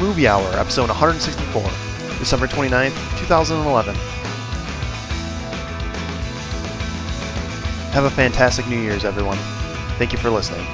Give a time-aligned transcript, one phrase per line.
[0.00, 1.62] Movie Hour, episode 164,
[2.18, 3.94] December 29th, 2011.
[7.92, 9.36] Have a fantastic New Year's, everyone.
[9.98, 10.64] Thank you for listening.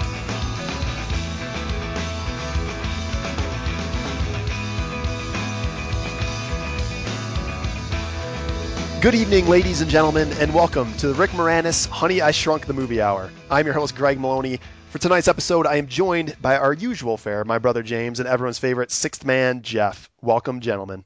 [9.01, 12.75] Good evening, ladies and gentlemen, and welcome to the Rick Moranis Honey, I Shrunk the
[12.75, 13.33] Movie Hour.
[13.51, 14.61] I'm your host, Greg Maloney.
[14.97, 18.59] For tonight's episode, I am joined by our usual fare, my brother James, and everyone's
[18.59, 20.09] favorite sixth man, Jeff.
[20.23, 21.05] Welcome, gentlemen.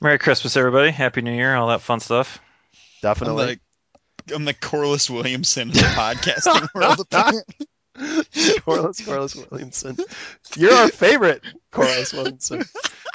[0.00, 0.92] Merry Christmas, everybody.
[0.92, 2.40] Happy New Year, all that fun stuff.
[3.02, 3.42] Definitely.
[3.42, 3.58] I'm
[4.26, 7.42] the, I'm the Corliss Williamson of the podcasting world.
[7.98, 8.60] Apparently.
[8.64, 9.96] Corliss, Corliss Williamson.
[10.56, 12.62] You're our favorite, Corliss Williamson.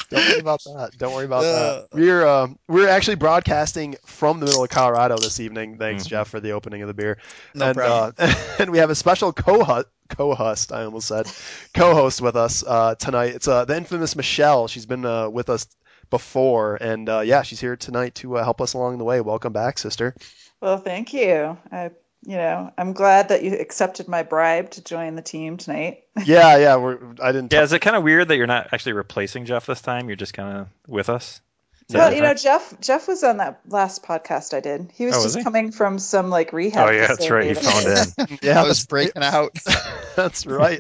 [0.10, 0.92] Don't worry about that.
[0.98, 1.52] Don't worry about Uh.
[1.82, 1.88] that.
[1.94, 5.78] We're um, we're actually broadcasting from the middle of Colorado this evening.
[5.78, 6.10] Thanks, Mm.
[6.10, 7.18] Jeff, for the opening of the beer.
[7.56, 8.14] No and, problem.
[8.18, 11.28] Uh, and we have a special co-host, co-host, I almost said,
[11.74, 13.34] co-host with us uh, tonight.
[13.36, 14.68] It's uh, the infamous Michelle.
[14.68, 15.68] She's been uh, with us
[16.10, 19.20] before, and uh, yeah, she's here tonight to uh, help us along the way.
[19.22, 20.16] Welcome back, sister.
[20.62, 21.58] Well, thank you.
[21.72, 21.90] I,
[22.26, 26.00] you know, I'm glad that you accepted my bribe to join the team tonight.
[26.26, 26.76] Yeah, yeah.
[26.76, 27.52] We're I didn't.
[27.52, 30.10] Yeah, is it kind of weird that you're not actually replacing Jeff this time?
[30.10, 31.42] You're just kind of with us?
[31.90, 32.34] Is that well, you know.
[32.34, 34.92] Jeff Jeff was on that last podcast I did.
[34.94, 35.44] He was Oh, was just he?
[35.44, 36.88] coming from some like rehab.
[36.88, 37.48] Oh, yeah, that's right.
[37.50, 38.12] You facility.
[38.18, 38.38] phoned in.
[38.44, 39.58] yeah, I was breaking out.
[40.16, 40.80] that's right.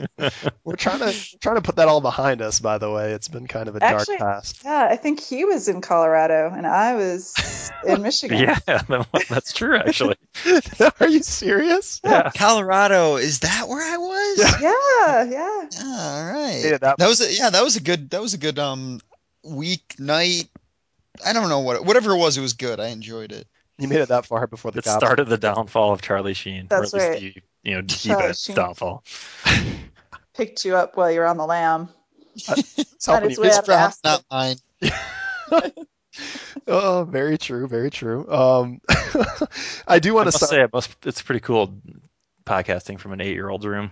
[0.63, 2.59] We're trying to trying to put that all behind us.
[2.59, 4.61] By the way, it's been kind of a Actually- dark past.
[4.63, 7.33] Yeah, I think he was in Colorado and I was
[7.85, 8.39] in Michigan.
[8.39, 8.81] Yeah,
[9.29, 10.15] that's true, actually.
[10.99, 11.99] Are you serious?
[12.03, 12.31] Yeah.
[12.35, 14.61] Colorado, is that where I was?
[14.61, 14.61] Yeah.
[14.61, 15.67] Yeah, yeah.
[15.71, 16.61] Yeah, all right.
[16.63, 19.01] Yeah, that- that was a, yeah, that was a good that was a good um
[19.43, 20.47] week night.
[21.25, 22.79] I don't know what whatever it was, it was good.
[22.79, 23.47] I enjoyed it.
[23.79, 25.03] You made it that far before the It cops.
[25.03, 26.67] started the downfall of Charlie Sheen.
[26.69, 27.21] That's or at right.
[27.21, 29.03] least the, you know, Charlie downfall.
[30.35, 31.89] Picked you up while you're on the lam.
[32.35, 34.57] It's helping his you- way His problem, not mine.
[36.67, 38.31] Oh, very true, very true.
[38.31, 38.79] Um,
[39.87, 41.75] I do want to say, it must, it's pretty cool
[42.45, 43.91] podcasting from an eight-year-old's room.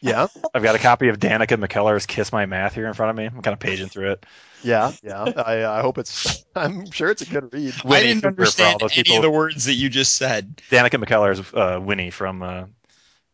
[0.00, 3.16] Yeah, I've got a copy of Danica McKellar's "Kiss My Math" here in front of
[3.16, 3.24] me.
[3.26, 4.26] I'm kind of paging through it.
[4.62, 5.22] yeah, yeah.
[5.24, 6.44] I, I hope it's.
[6.56, 7.74] I'm sure it's a good read.
[7.84, 10.60] I didn't Cooper, understand any people- of the words that you just said.
[10.70, 12.64] Danica McKellar is uh, Winnie from uh,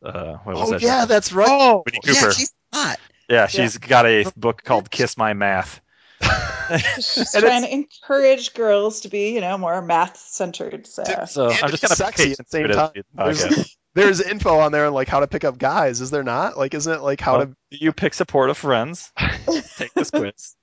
[0.02, 0.82] uh, what was Oh that?
[0.82, 1.48] yeah, that's right.
[1.50, 2.32] Oh, Winnie yeah, Cooper.
[2.32, 2.98] she's hot.
[3.28, 3.46] yeah.
[3.46, 5.80] She's got a book called "Kiss My Math."
[6.96, 10.86] She's And trying to encourage girls to be, you know, more math centered.
[10.86, 12.90] So So I'm just kind of sexy at the same time.
[13.14, 16.00] There's, There's, there's info on there on like how to pick up guys.
[16.00, 16.56] Is there not?
[16.56, 17.56] Like, isn't it like how to?
[17.70, 19.12] you pick supportive friends.
[19.76, 20.54] Take this quiz.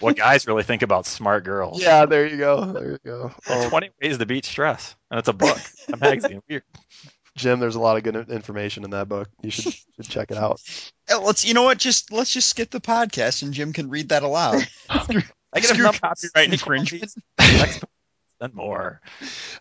[0.00, 1.80] What guys really think about smart girls?
[1.80, 2.72] Yeah, there you go.
[2.72, 3.30] There you go.
[3.48, 5.58] Oh, 20 ways to beat stress, and it's a book,
[5.92, 6.42] a magazine.
[6.48, 6.64] Weird.
[7.36, 9.28] Jim, there's a lot of good information in that book.
[9.42, 10.60] You should, should check it out.
[11.22, 11.78] Let's you know what?
[11.78, 14.66] Just let's just skip the podcast and Jim can read that aloud.
[14.90, 17.84] I Screw numbers, copyright inequalities, infringement.
[18.40, 19.00] And more.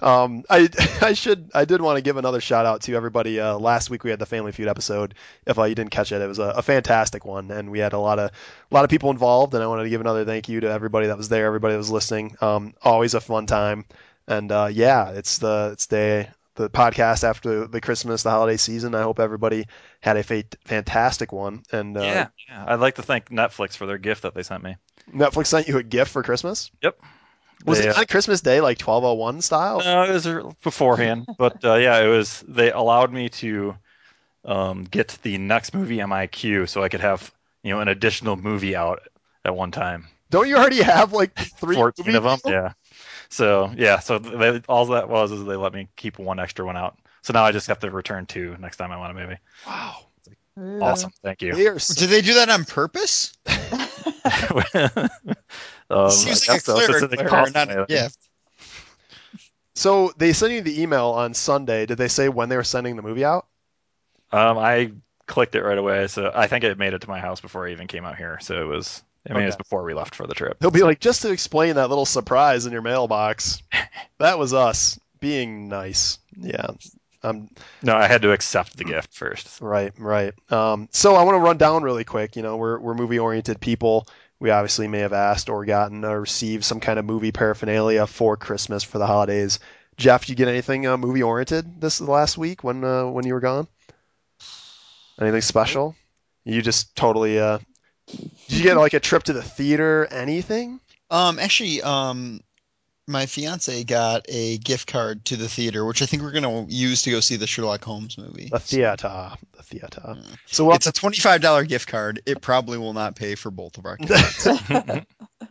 [0.01, 0.69] Um, I
[1.01, 3.39] I should I did want to give another shout out to everybody.
[3.39, 5.15] Uh, last week we had the Family Feud episode.
[5.45, 7.93] If uh, you didn't catch it, it was a, a fantastic one, and we had
[7.93, 9.53] a lot of a lot of people involved.
[9.53, 11.79] And I wanted to give another thank you to everybody that was there, everybody that
[11.79, 12.35] was listening.
[12.41, 13.85] Um, always a fun time.
[14.27, 18.93] And uh, yeah, it's the it's the the podcast after the Christmas the holiday season.
[18.95, 19.67] I hope everybody
[20.01, 21.63] had a fa- fantastic one.
[21.71, 22.65] And uh, yeah, yeah.
[22.67, 24.75] I'd like to thank Netflix for their gift that they sent me.
[25.13, 26.71] Netflix sent you a gift for Christmas.
[26.81, 26.99] Yep.
[27.65, 29.79] Was They, it uh, on Christmas Day, like 1201 style?
[29.79, 32.43] No, it was beforehand, but uh, yeah, it was.
[32.47, 33.75] They allowed me to
[34.45, 38.75] um, get the next movie MIQ, so I could have you know an additional movie
[38.75, 39.07] out
[39.43, 40.07] at one time.
[40.29, 41.75] Don't you already have like three?
[41.75, 42.51] Fourteen of them, deals?
[42.51, 42.73] yeah.
[43.29, 46.77] So yeah, so they, all that was is they let me keep one extra one
[46.77, 46.97] out.
[47.23, 49.37] So now I just have to return two next time I want a movie.
[49.65, 49.97] Wow.
[50.59, 50.81] Ooh.
[50.81, 51.53] Awesome, thank you.
[51.53, 53.33] They so- Did they do that on purpose?
[55.89, 57.85] um, Seems I like a guess so, since cleric didn't error, cost not me a
[57.85, 58.17] gift.
[59.75, 61.85] So they sent you the email on Sunday.
[61.85, 63.45] Did they say when they were sending the movie out?
[64.31, 64.91] Um, I
[65.27, 67.71] clicked it right away, so I think it made it to my house before I
[67.71, 68.39] even came out here.
[68.41, 70.57] So it was, I mean, it was before we left for the trip.
[70.59, 73.61] He'll be like, just to explain that little surprise in your mailbox.
[74.17, 76.17] that was us being nice.
[76.35, 76.67] Yeah.
[77.23, 77.49] Um,
[77.81, 79.61] No, I had to accept the gift first.
[79.61, 80.33] right, right.
[80.51, 82.35] Um, so I want to run down really quick.
[82.35, 84.07] You know, we're we're movie oriented people.
[84.39, 88.37] We obviously may have asked or gotten or received some kind of movie paraphernalia for
[88.37, 89.59] Christmas for the holidays.
[89.97, 93.39] Jeff, you get anything uh, movie oriented this last week when uh, when you were
[93.39, 93.67] gone?
[95.19, 95.95] Anything special?
[96.45, 97.39] You just totally.
[97.39, 97.57] Uh,
[98.07, 100.05] did you get like a trip to the theater?
[100.05, 100.79] Anything?
[101.09, 102.41] Um, actually, um,
[103.07, 107.03] my fiance got a gift card to the theater, which I think we're gonna use
[107.03, 108.49] to go see the Sherlock Holmes movie.
[108.51, 110.01] The theater, the theater.
[110.17, 110.21] Yeah.
[110.45, 110.75] So what?
[110.77, 112.21] It's a twenty-five dollar gift card.
[112.25, 113.97] It probably will not pay for both of our.
[113.97, 114.47] Kids.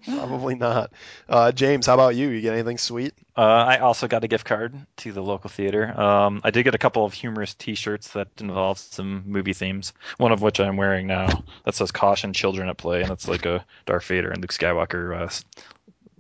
[0.04, 0.92] Probably not.
[1.28, 2.28] Uh, James, how about you?
[2.28, 3.14] You get anything sweet?
[3.36, 5.98] Uh, I also got a gift card to the local theater.
[5.98, 9.92] Um, I did get a couple of humorous T-shirts that involve some movie themes.
[10.18, 11.42] One of which I'm wearing now.
[11.64, 15.18] That says "Caution, Children at Play," and it's like a Darth Vader and Luke Skywalker
[15.20, 15.44] uh, s-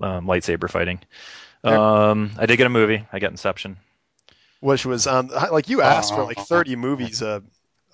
[0.00, 1.00] um, lightsaber fighting.
[1.64, 3.04] Um, I did get a movie.
[3.12, 3.76] I got Inception.
[4.60, 6.44] Which was on like you asked for like Oh.
[6.44, 7.22] 30 movies.
[7.22, 7.40] Uh,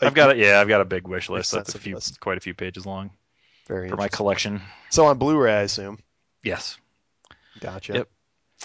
[0.01, 0.37] I've got it.
[0.39, 1.53] Yeah, I've got a big wish list.
[1.53, 2.21] That's a few, list.
[2.21, 3.11] quite a few pages long
[3.67, 4.61] very for my collection.
[4.91, 5.99] So on Blu-ray, I assume.
[6.43, 6.77] Yes,
[7.61, 7.93] Gotcha.
[7.95, 8.09] Yep.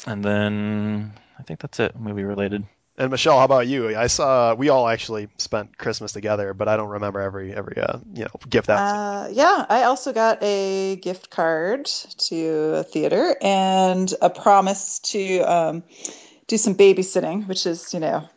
[0.07, 1.95] and then I think that's it.
[1.99, 2.63] Movie related.
[2.99, 3.95] And Michelle, how about you?
[3.95, 7.99] I saw we all actually spent Christmas together, but I don't remember every every uh,
[8.13, 8.79] you know gift that.
[8.79, 15.39] Uh, yeah, I also got a gift card to a theater and a promise to
[15.41, 15.83] um,
[16.47, 18.27] do some babysitting, which is, you know,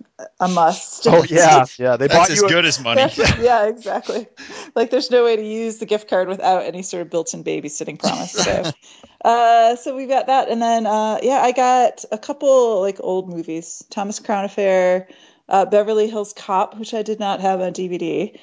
[0.41, 1.07] a must.
[1.07, 1.97] oh yeah, yeah.
[1.97, 2.47] They bought That's as you.
[2.47, 3.01] a- good as money.
[3.41, 4.27] yeah, exactly.
[4.75, 7.99] Like, there's no way to use the gift card without any sort of built-in babysitting
[8.01, 8.33] promise.
[8.33, 8.71] So,
[9.25, 13.29] uh, so we got that, and then uh, yeah, I got a couple like old
[13.29, 15.09] movies: Thomas Crown Affair,
[15.49, 18.37] uh, Beverly Hills Cop, which I did not have on DVD,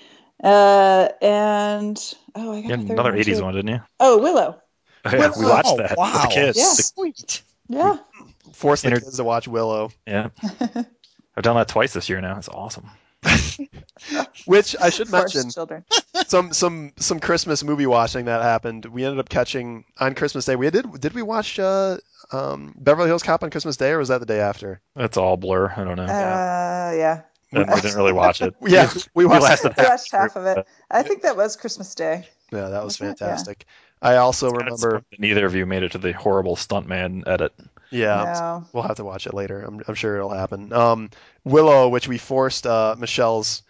[0.44, 3.44] uh, and oh, I got You a had third another one, '80s too.
[3.44, 3.82] one, didn't you?
[4.00, 4.62] Oh, Willow.
[5.06, 6.14] Oh, yeah, we watched that wow.
[6.14, 6.58] with the kids.
[6.58, 6.74] Yeah.
[6.74, 7.42] Sweet.
[7.70, 7.98] Yeah.
[8.58, 10.30] Force the Inter- kids to watch Willow, Yeah.
[11.36, 12.38] I've done that twice this year now.
[12.38, 12.90] It's awesome.
[14.46, 15.52] which I should Forced mention.
[15.52, 15.86] children.
[16.28, 18.86] some some some Christmas movie watching that happened.
[18.86, 20.56] We ended up catching on Christmas Day.
[20.56, 21.98] We did did we watch uh,
[22.32, 24.82] um, Beverly Hills Cop on Christmas Day or was that the day after?
[24.96, 25.72] It's all blur.
[25.76, 26.04] I don't know.
[26.06, 27.22] Uh, yeah.
[27.52, 28.56] We didn't really watch it.
[28.66, 29.44] Yeah, we We watched.
[29.44, 30.68] lasted I watched half half of it.
[30.92, 32.28] I think that was Christmas Day.
[32.52, 33.22] Yeah, that was Wasn't it?
[33.24, 33.28] Yeah.
[33.28, 33.66] fantastic.
[34.02, 35.04] I also Kinda remember.
[35.18, 37.54] Neither of you made it to the horrible stuntman edit.
[37.90, 38.24] Yeah,
[38.62, 38.66] No.
[38.74, 39.62] we'll have to watch it later.
[39.62, 40.74] I'm, I'm sure it'll happen.
[40.74, 41.10] Um,
[41.46, 43.64] Willow, which we forced uh, Michelle's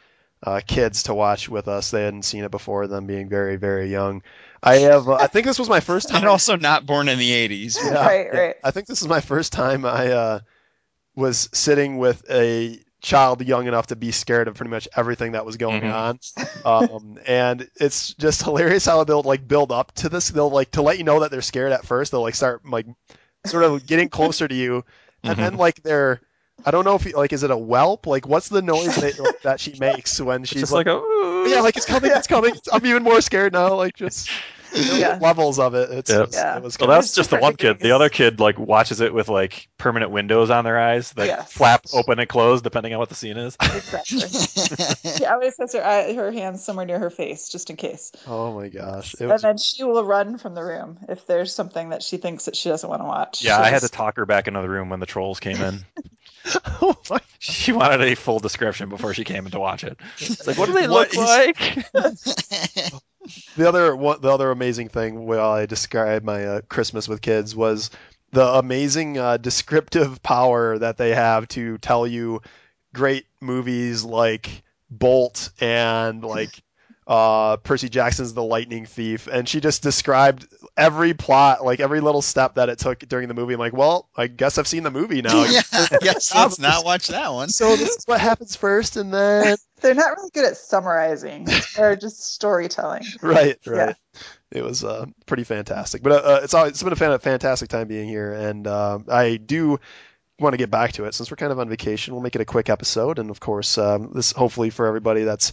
[0.43, 1.91] uh, kids to watch with us.
[1.91, 4.21] They hadn't seen it before, them being very very young.
[4.61, 5.07] I have.
[5.07, 6.17] Uh, I think this was my first time.
[6.17, 7.77] And also not born in the '80s.
[7.77, 8.39] Yeah, Right, yeah.
[8.39, 8.55] right.
[8.63, 10.39] I think this is my first time I uh,
[11.15, 15.45] was sitting with a child young enough to be scared of pretty much everything that
[15.45, 16.19] was going Mhm.
[16.65, 16.91] on.
[16.91, 20.29] Um, and it's just hilarious how they'll like build up to this.
[20.29, 22.11] They'll like to let you know that they're scared at first.
[22.11, 22.87] They'll like start like
[23.47, 24.83] sort of getting closer to you,
[25.23, 25.41] and mm-hmm.
[25.41, 26.21] then like they're.
[26.65, 28.07] I don't know if like is it a whelp?
[28.07, 31.61] Like what's the noise that, that she makes when she's just like, like, a, yeah,
[31.61, 32.55] like it's coming, it's coming.
[32.71, 33.75] I'm even more scared now.
[33.75, 34.29] Like just
[34.77, 35.17] Yeah.
[35.21, 35.89] levels of it.
[35.91, 36.17] It's, Yeah.
[36.23, 36.57] it's- Yeah.
[36.57, 37.79] it was Well, that's just the one kid.
[37.79, 41.51] The other kid like watches it with like permanent windows on their eyes that Yes.
[41.51, 43.57] flap open and close depending on what the scene is.
[43.77, 44.19] Exactly.
[45.17, 48.11] She always has her eye, her hands somewhere near her face, just in case.
[48.27, 51.53] oh my gosh, it and was then she will run from the room if there's
[51.53, 53.43] something that she thinks that she doesn't want to watch.
[53.43, 55.57] Yeah, She'll I had to talk her back into the room when the trolls came
[55.61, 55.85] in.
[56.81, 59.97] oh my She wanted a full description before she came in to watch it.
[60.17, 62.65] It's like, what do they What look is- like?
[63.55, 67.55] The other one, the other amazing thing while I described my uh, Christmas with kids
[67.55, 67.89] was
[68.31, 72.41] the amazing uh, descriptive power that they have to tell you
[72.93, 76.49] great movies like Bolt and like
[77.07, 82.21] uh, Percy Jackson's The Lightning Thief, and she just described every plot, like every little
[82.21, 83.53] step that it took during the movie.
[83.53, 85.43] I'm like, well, I guess I've seen the movie now.
[85.49, 85.61] yeah,
[86.01, 87.49] guess let's not watch that one.
[87.49, 91.47] So this is what happens first, and then They're not really good at summarizing.
[91.75, 93.03] They're just storytelling.
[93.21, 93.71] right, Yeah.
[93.73, 93.95] right.
[94.51, 97.87] It was uh, pretty fantastic, but uh, it's always, it's been a fan- fantastic time
[97.87, 99.79] being here, and uh, I do
[100.39, 102.13] want to get back to it since we're kind of on vacation.
[102.13, 105.51] We'll make it a quick episode, and of course, um, this hopefully for everybody that's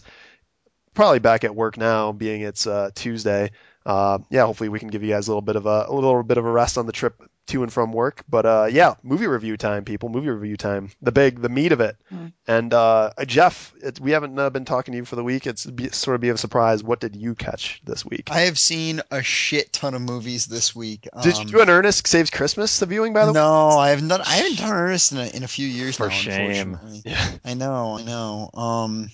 [0.93, 3.51] probably back at work now, being it's uh, Tuesday.
[3.85, 6.23] Uh, yeah, hopefully we can give you guys a little bit of a, a little
[6.23, 8.23] bit of a rest on the trip to and from work.
[8.27, 10.09] But uh, yeah, movie review time, people.
[10.09, 10.89] Movie review time.
[11.01, 11.95] The big, the meat of it.
[12.11, 12.33] Mm.
[12.47, 15.45] And uh, Jeff, it, we haven't uh, been talking to you for the week.
[15.47, 16.83] It's be, sort of be a surprise.
[16.83, 18.29] What did you catch this week?
[18.31, 21.07] I have seen a shit ton of movies this week.
[21.21, 23.39] Did you Um, do an Ernest Saves Christmas the viewing by the way?
[23.39, 24.21] No, I haven't done.
[24.25, 26.13] I haven't done Ernest in a, in a few years For now.
[26.13, 26.79] shame.
[27.03, 27.31] Yeah.
[27.43, 28.49] I know, I know.
[28.53, 29.09] Um,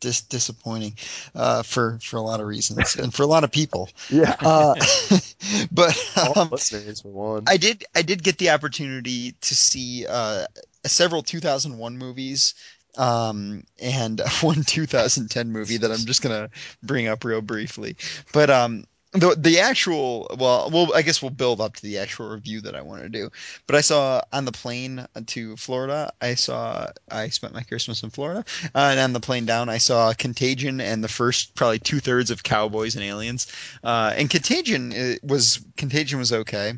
[0.00, 0.94] dis- disappointing,
[1.34, 3.88] uh, for for a lot of reasons and for a lot of people.
[4.10, 4.36] Yeah.
[4.40, 4.74] Uh,
[5.70, 7.44] but um, listeners for one.
[7.46, 10.46] I did I did get the opportunity to see uh,
[10.86, 12.54] several 2001 movies
[12.96, 16.50] um, and one 2010 movie that I'm just gonna
[16.82, 17.96] bring up real briefly.
[18.32, 22.28] But um, the the actual well, well, I guess we'll build up to the actual
[22.28, 23.30] review that I want to do.
[23.66, 28.10] But I saw on the plane to Florida, I saw I spent my Christmas in
[28.10, 32.00] Florida, uh, and on the plane down, I saw Contagion and the first probably two
[32.00, 33.46] thirds of Cowboys and Aliens.
[33.82, 36.74] Uh, and Contagion uh, was Contagion was okay.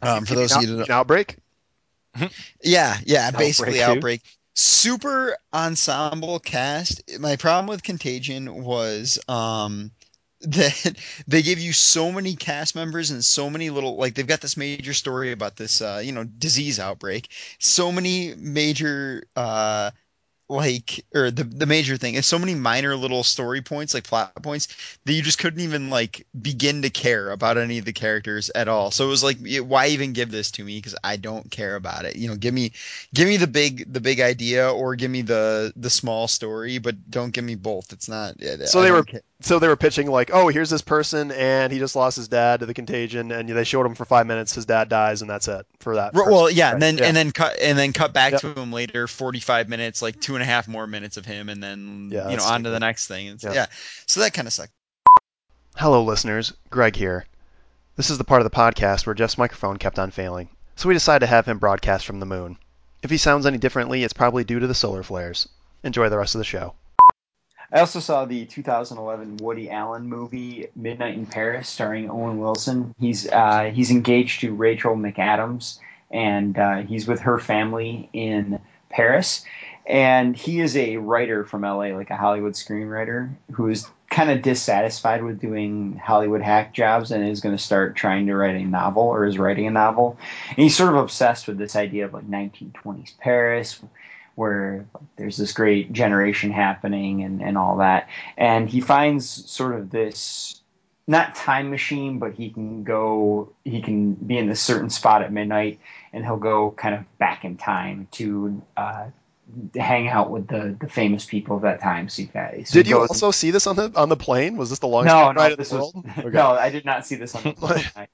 [0.00, 1.36] Um, for those of you who outbreak.
[2.62, 3.82] Yeah, yeah, Outbreak basically too?
[3.82, 4.22] Outbreak.
[4.54, 7.02] Super ensemble cast.
[7.18, 9.90] My problem with Contagion was um
[10.42, 10.96] that
[11.26, 14.56] they give you so many cast members and so many little like they've got this
[14.56, 17.28] major story about this uh you know disease outbreak.
[17.58, 19.90] So many major uh
[20.52, 24.34] like or the the major thing is so many minor little story points like plot
[24.42, 24.68] points
[25.04, 28.68] that you just couldn't even like begin to care about any of the characters at
[28.68, 31.74] all so it was like why even give this to me because i don't care
[31.76, 32.70] about it you know give me
[33.14, 37.10] give me the big the big idea or give me the the small story but
[37.10, 38.34] don't give me both it's not
[38.66, 41.72] So I they were- ca- So they were pitching like, oh, here's this person, and
[41.72, 44.54] he just lost his dad to the contagion, and they showed him for five minutes.
[44.54, 46.14] His dad dies, and that's it for that.
[46.14, 46.32] Right, person.
[46.32, 47.06] well, yeah, Right, and then yeah.
[47.06, 48.40] and then cut and then cut back Yep.
[48.42, 51.62] to him later, forty-five minutes, like two and a half more minutes of him, and
[51.62, 53.26] then Yeah, you know that's on to the next thing.
[53.28, 53.52] It's, Yeah.
[53.52, 53.66] yeah,
[54.06, 54.72] so that kind of sucked.
[55.76, 56.52] Hello, listeners.
[56.70, 57.26] Greg here.
[57.96, 60.94] This is the part of the podcast where Jeff's microphone kept on failing, so we
[60.94, 62.58] decided to have him broadcast from the moon.
[63.02, 65.48] If he sounds any differently, it's probably due to the solar flares.
[65.82, 66.74] Enjoy the rest of the show.
[67.72, 72.94] I also saw the 2011 Woody Allen movie Midnight in Paris, starring Owen Wilson.
[73.00, 75.78] He's uh, he's engaged to Rachel McAdams,
[76.10, 79.44] and uh, he's with her family in Paris.
[79.86, 84.42] And he is a writer from LA, like a Hollywood screenwriter, who is kind of
[84.42, 88.64] dissatisfied with doing Hollywood hack jobs and is going to start trying to write a
[88.64, 90.18] novel or is writing a novel.
[90.50, 93.80] And he's sort of obsessed with this idea of like 1920s Paris,
[94.34, 94.86] where
[95.16, 98.08] there's this great generation happening and, and all that.
[98.36, 100.60] And he finds sort of this
[101.08, 105.32] not time machine, but he can go, he can be in this certain spot at
[105.32, 105.80] midnight
[106.12, 109.06] and he'll go kind of back in time to uh,
[109.74, 112.08] hang out with the, the famous people of that time.
[112.08, 114.56] So, you guys, Did you also see this on the on the plane?
[114.56, 116.06] Was this the longest no, no, this the was world?
[116.18, 116.30] Okay.
[116.30, 116.52] no.
[116.52, 117.84] I did not see this on the plane.
[117.96, 118.06] I,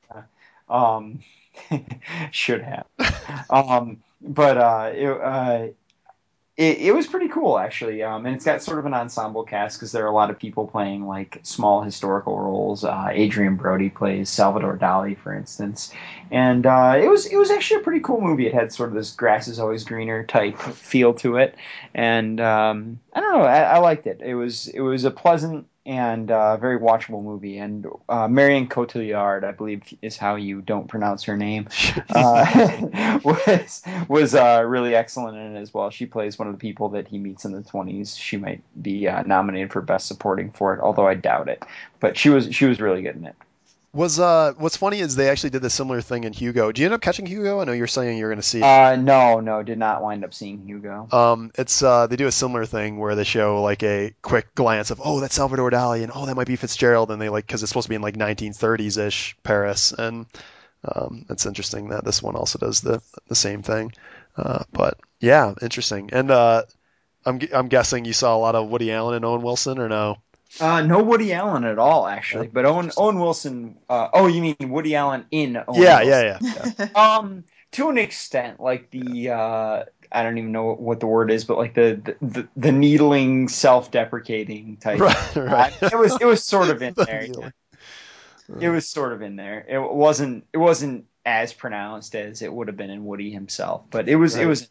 [0.68, 1.20] uh, um,
[2.30, 2.86] should have.
[3.50, 5.66] Um, but uh, it, uh,
[6.58, 8.02] it it was pretty cool actually.
[8.02, 10.38] Um, and it's got sort of an ensemble cast because there are a lot of
[10.38, 12.84] people playing like small historical roles.
[12.84, 15.94] Uh, Adrien Brody plays Salvador Dali, for instance,
[16.30, 18.46] and uh, it was it was actually a pretty cool movie.
[18.46, 21.54] It had sort of this grass is always greener type feel to it,
[21.94, 24.20] and um, I don't know, I, I liked it.
[24.20, 27.56] It was it was a pleasant and uh, very watchable movie.
[27.56, 31.66] And uh, Marion Cotillard, I believe, is how you don't pronounce her name,
[32.10, 35.88] uh, was was uh, really excellent in it as well.
[35.88, 38.14] She plays one of the people that he meets in the twenties.
[38.14, 41.62] She might be uh, nominated for best supporting for it, although I doubt it.
[42.00, 43.34] But she was she was really good in it.
[43.92, 46.72] Was uh, what's funny is they actually did the similar thing in Hugo.
[46.72, 47.60] Do you end up catching Hugo?
[47.60, 48.58] I know you're saying you're going to see.
[48.58, 48.64] it.
[48.64, 51.08] Uh, no, no, did not wind up seeing Hugo.
[51.10, 54.90] Um, it's uh, they do a similar thing where they show like a quick glance
[54.90, 57.62] of oh that's Salvador Dali and oh that might be Fitzgerald and they like because
[57.62, 60.26] it's supposed to be in like 1930s ish Paris and
[60.84, 63.92] um, it's interesting that this one also does the the same thing.
[64.36, 66.10] Uh, but yeah, interesting.
[66.12, 66.62] And uh,
[67.24, 70.18] I'm I'm guessing you saw a lot of Woody Allen and Owen Wilson or no?
[70.60, 72.48] Uh, no Woody Allen at all, actually.
[72.48, 72.90] But Owen.
[72.96, 73.76] Owen Wilson.
[73.88, 76.08] Uh, oh, you mean Woody Allen in Owen yeah, Wilson?
[76.08, 76.88] yeah, yeah, yeah.
[77.18, 81.44] Um, to an extent, like the uh, I don't even know what the word is,
[81.44, 85.00] but like the the, the needling, self-deprecating type.
[85.00, 85.82] right, right.
[85.82, 87.20] Uh, it was it was sort of in The there.
[87.22, 87.52] needling.
[88.60, 89.66] It was sort of in there.
[89.68, 94.08] It wasn't it wasn't as pronounced as it would have been in Woody himself, but
[94.08, 94.46] it was it Right.
[94.48, 94.68] was.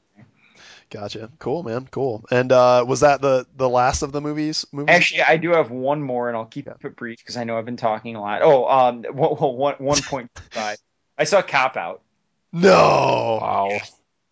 [0.89, 1.29] Gotcha.
[1.39, 1.87] Cool, man.
[1.91, 2.23] Cool.
[2.31, 4.65] And uh, was that the the last of the movies?
[4.71, 4.95] Movies?
[4.95, 6.73] Actually, I do have one more, and I'll keep Yeah.
[6.81, 8.41] it brief because I know I've been talking a lot.
[8.41, 10.77] Oh, um, one one point five.
[11.17, 12.01] I saw Cop Out.
[12.53, 13.39] no.
[13.41, 13.77] Wow.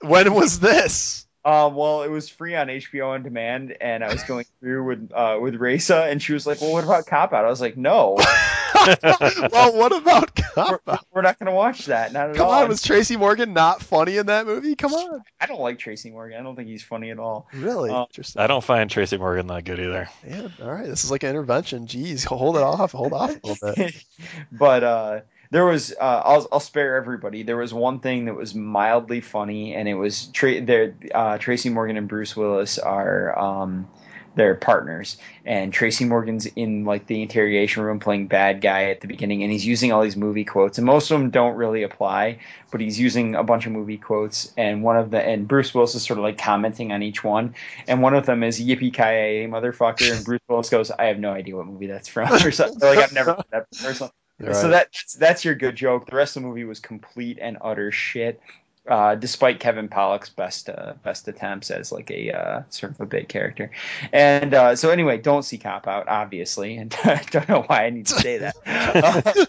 [0.01, 1.25] When was this?
[1.43, 5.11] Um, well, it was free on HBO on demand, and I was going through with
[5.13, 7.77] uh, with Raisa, and she was like, "Well, what about Cop Out?" I was like,
[7.77, 8.17] "No,
[9.51, 11.05] well, what about we're, Cop Out?
[11.11, 12.13] we're not going to watch that.
[12.13, 14.75] Not at Come all." on, was Tracy Morgan not funny in that movie?
[14.75, 15.21] Come on.
[15.39, 16.39] I don't like Tracy Morgan.
[16.39, 17.47] I don't think he's funny at all.
[17.53, 17.89] Really?
[17.91, 18.41] Uh, Interesting.
[18.41, 20.09] I don't find Tracy Morgan that good either.
[20.25, 21.87] Man, all right, this is like an intervention.
[21.87, 23.95] Jeez, hold it off, hold off a little bit.
[24.51, 25.19] but uh,
[25.51, 27.43] there was uh, I'll I'll spare everybody.
[27.43, 30.95] There was one thing that was mildly funny, and it was Tra- there.
[31.13, 33.87] Uh, Tracy Morgan and Bruce Willis are um,
[34.35, 39.07] they're partners, and Tracy Morgan's in like the interrogation room playing bad guy at the
[39.07, 42.39] beginning, and he's using all these movie quotes, and most of them don't really apply,
[42.71, 45.95] but he's using a bunch of movie quotes, and one of the and Bruce Willis
[45.95, 47.55] is sort of like commenting on each one,
[47.87, 51.19] and one of them is "Yippee ki yay, motherfucker," and Bruce Willis goes, "I have
[51.19, 52.79] no idea what movie that's from," or something.
[52.79, 53.93] Like I've never heard that before.
[53.93, 54.11] So
[54.41, 54.69] right.
[54.69, 56.09] that's that's your good joke.
[56.09, 58.41] The rest of the movie was complete and utter shit.
[58.87, 63.05] Uh, despite Kevin Pollak's best uh, best attempts as like a uh, sort of a
[63.07, 63.71] big character,
[64.13, 67.89] and uh, so anyway, don't see Cop Out, obviously, and I don't know why I
[67.89, 69.45] need to say that, Uh,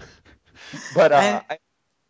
[0.95, 1.59] but uh, And- I,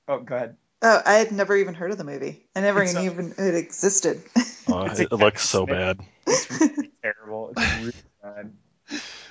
[0.09, 0.57] oh, go ahead.
[0.83, 2.47] Oh, I had never even heard of the movie.
[2.55, 4.23] I never It's even knew it existed.
[4.69, 6.01] Oh, It's it looks so bad.
[6.27, 7.53] It's really terrible.
[7.57, 7.93] It's really
[8.23, 8.53] bad.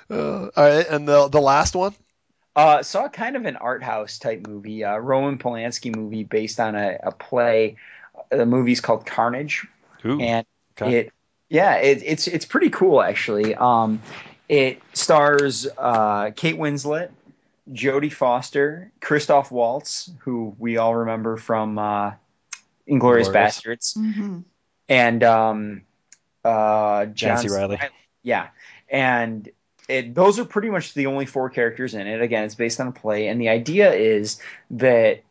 [0.10, 1.94] Uh, all right, and the the last one.
[2.56, 6.76] Uh, saw kind of an art house type movie, uh, Roman Polanski movie based on
[6.76, 7.76] a, a play.
[8.30, 9.68] The movie's called Carnage,
[10.06, 10.46] Ooh, and
[10.80, 11.00] okay.
[11.00, 11.14] it
[11.50, 13.56] yeah, it, it's it's pretty cool actually.
[13.56, 14.02] Um,
[14.48, 17.10] it stars uh, Kate Winslet,
[17.72, 22.14] Jodie Foster, Christoph Waltz, who we all remember from uh,
[22.88, 23.34] Inglorious Inglourious.
[23.34, 24.40] Bastards, hmm
[24.88, 25.82] and um,
[26.44, 27.78] uh, John John C.
[28.24, 28.48] Yeah,
[28.90, 29.50] and
[29.88, 32.22] it, those are pretty much the only four characters in it.
[32.22, 34.40] Again, it's based on a play, and the idea is
[34.72, 35.24] that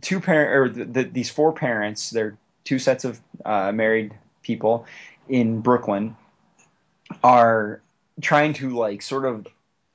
[0.00, 4.86] two parent or the, the, these four parents, they're two sets of uh, married people
[5.28, 6.16] in Brooklyn,
[7.22, 7.80] are
[8.20, 9.46] trying to like sort of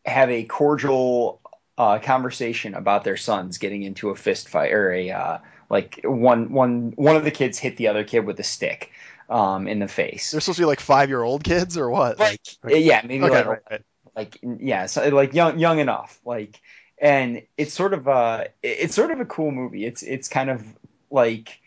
[0.06, 1.40] have a cordial
[1.78, 5.38] uh, conversation about their sons getting into a fist fight or a uh,
[5.70, 8.92] like one one one of the kids hit the other kid with a stick
[9.30, 10.32] um, in the face.
[10.32, 12.20] They're supposed to be like five year old kids or what?
[12.20, 13.82] Like, Like- yeah, maybe okay, like right, right.
[14.16, 16.20] like yeah, so like young young enough.
[16.26, 16.60] Like,
[16.98, 19.86] and it's sort of uh it's sort of a cool movie.
[19.86, 20.64] It's it's kind of
[21.10, 21.60] like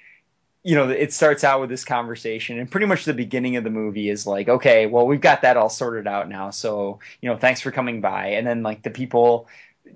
[0.62, 3.70] you know it starts out with this conversation and pretty much the beginning of the
[3.70, 7.36] movie is like okay well we've got that all sorted out now so you know
[7.38, 9.48] thanks for coming by and then like the people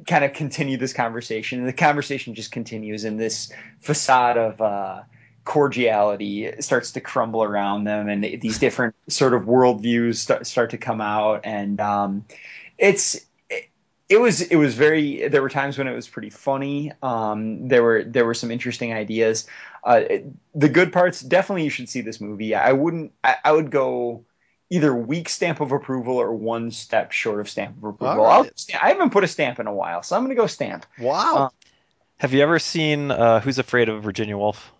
[0.06, 5.02] kind of continue this conversation and the conversation just continues and this facade of uh
[5.44, 10.78] cordiality starts to crumble around them and these different sort of worldviews start, start to
[10.78, 12.24] come out and um
[12.78, 13.14] it's
[13.50, 13.68] it,
[14.08, 17.82] it was it was very there were times when it was pretty funny um there
[17.82, 19.46] were there were some interesting ideas
[19.84, 23.52] uh it- the good parts definitely you should see this movie i wouldn't i, I
[23.52, 24.24] would go
[24.70, 28.42] either weak stamp of approval or one step short of stamp of approval All I'll,
[28.44, 28.70] right.
[28.82, 31.36] i haven't put a stamp in a while so i'm gonna go stamp Wow.
[31.36, 31.48] Uh,
[32.18, 34.72] Have you ever seen uh, Who's Afraid of Virginia Woolf?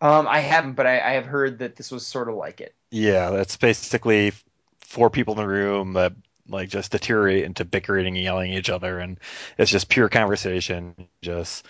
[0.00, 2.74] Um i haven't but i, I have heard that this was sort of like it
[2.90, 4.32] Yeah, that's basically
[4.80, 6.12] four people in the room that
[6.48, 9.18] like just deteriorate into bickering and yelling at each other, and
[9.58, 10.94] it's just pure conversation.
[11.22, 11.66] Just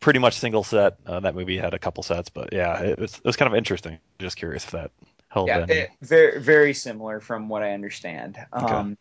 [0.00, 0.98] pretty much single set.
[1.06, 3.56] Uh, that movie had a couple sets, but yeah, it was it was kind of
[3.56, 3.98] interesting.
[4.18, 4.90] Just curious if that
[5.28, 5.68] held yeah, in.
[5.68, 8.38] it- very very similar from what I understand.
[8.60, 8.82] Okay.
[8.82, 8.98] Um,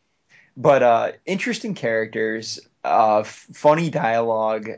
[0.58, 4.70] but uh, interesting characters, uh, f- funny dialogue.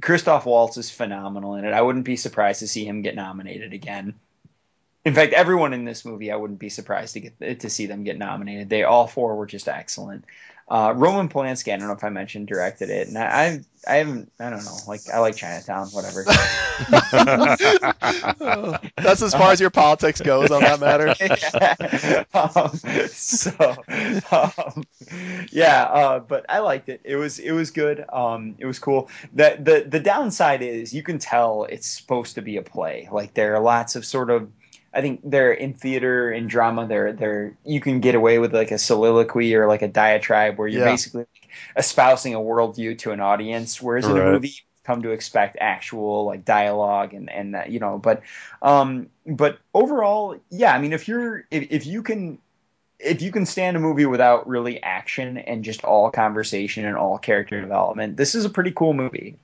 [0.00, 1.72] Christoph Waltz is phenomenal in it.
[1.72, 4.14] I wouldn't be surprised to see him get nominated again.
[5.04, 8.04] In fact, everyone in this movie, I wouldn't be surprised to get to see them
[8.04, 8.68] get nominated.
[8.68, 10.24] They all four were just excellent.
[10.70, 13.94] Uh, Roman Polanski, I don't know if I mentioned, directed it, and I, I, I
[13.96, 16.24] haven't, I don't know, like I like Chinatown, whatever.
[18.96, 21.08] That's as far as your politics goes on that matter.
[22.34, 22.76] um,
[23.08, 23.50] so
[24.30, 24.84] um,
[25.50, 27.00] yeah uh, but i liked it.
[27.04, 28.04] It was it was good.
[28.12, 29.08] Um, it was cool.
[29.34, 33.08] The, the the downside is you can tell it's supposed to be a play.
[33.10, 34.48] Like there are lots of sort of
[34.92, 36.86] I think they're in theater and drama.
[36.86, 40.68] They're they're you can get away with like a soliloquy or like a diatribe where
[40.68, 40.84] you're Yeah.
[40.84, 41.26] basically
[41.76, 43.80] espousing a worldview to an audience.
[43.80, 47.78] Whereas in a movie, you come to expect actual like dialogue and and that, you
[47.80, 47.98] know.
[47.98, 48.22] But
[48.62, 50.74] um, but overall, yeah.
[50.74, 52.38] I mean, if you're if, if you can
[52.98, 57.18] if you can stand a movie without really action and just all conversation and all
[57.18, 59.38] character development, this is a pretty cool movie.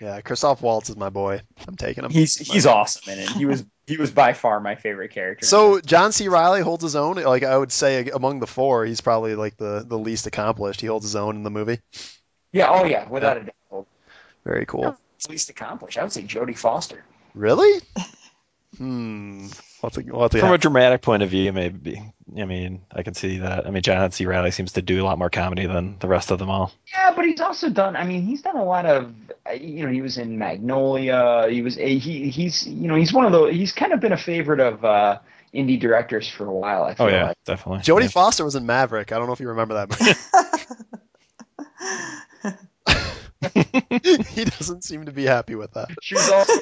[0.00, 1.42] Yeah, Christoph Waltz is my boy.
[1.68, 2.10] I'm taking him.
[2.10, 3.28] He's he's awesome in it.
[3.30, 5.44] He was he was by far my favorite character.
[5.44, 6.28] So John C.
[6.28, 7.16] Reilly holds his own.
[7.16, 10.80] Like I would say, among the four, he's probably like the the least accomplished.
[10.80, 11.80] He holds his own in the movie.
[12.52, 13.86] yeah, oh yeah, without a doubt.
[14.44, 14.96] Very cool.
[15.28, 15.98] Least accomplished.
[15.98, 17.04] I would say Jodie Foster.
[17.34, 17.80] Really?
[18.78, 19.48] Hmm.
[19.80, 20.06] What's it?
[20.12, 22.02] What's From a dramatic point of view, maybe.
[22.38, 23.66] I mean, I can see that.
[23.66, 24.26] I mean, John C.
[24.26, 26.72] Reilly seems to do a lot more comedy than the rest of them all.
[26.92, 27.96] Yeah, but he's also done.
[27.96, 29.12] I mean, he's done a lot of.
[29.48, 31.46] uh, You know, he was in Magnolia.
[31.50, 32.30] He was a he.
[32.30, 33.46] He's you know he's one of the.
[33.52, 35.18] He's kind of been a favorite of uh,
[35.54, 36.84] indie directors for a while.
[36.84, 37.36] I feel Oh yeah, like.
[37.44, 37.82] definitely.
[37.82, 38.08] Jodie Yeah.
[38.08, 39.12] Foster was in Maverick.
[39.12, 40.12] I don't know if you remember that movie.
[44.28, 45.88] he doesn't seem to be happy with that.
[46.02, 46.52] She was also.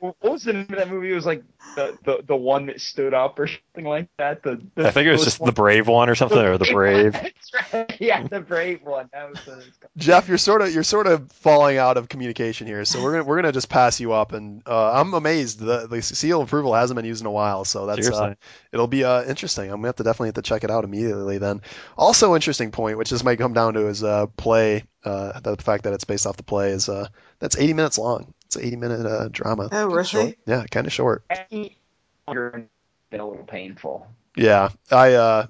[0.00, 1.10] what was the name of that movie?
[1.10, 1.42] It was like
[1.76, 4.42] the, the the one that stood up or something like that.
[4.42, 7.12] The, the I think it was just the Brave one or something, or the Brave.
[7.12, 7.96] That's right.
[8.00, 9.08] Yeah, the brave one.
[9.12, 9.64] That was the.
[9.96, 13.24] Jeff, you're sort of you're sort of falling out of communication here, so we're gonna
[13.24, 16.96] we're gonna just pass you up, and uh, I'm amazed the the seal approval hasn't
[16.96, 18.34] been used in a while, so that's uh,
[18.72, 19.70] it'll be uh, interesting.
[19.70, 21.38] I'm gonna have to definitely have to check it out immediately.
[21.38, 21.62] Then,
[21.96, 24.84] also interesting point, which this might come down to is uh, play.
[25.06, 27.06] Uh, the fact that it's based off the play is uh,
[27.38, 28.34] that's 80 minutes long.
[28.46, 29.68] It's an 80 minute uh, drama.
[29.70, 30.04] Oh, really?
[30.04, 30.34] Short.
[30.46, 31.24] Yeah, kind of short.
[31.30, 31.78] Any
[32.26, 32.68] longer
[33.10, 34.06] been a little painful.
[34.36, 35.46] Yeah, I uh,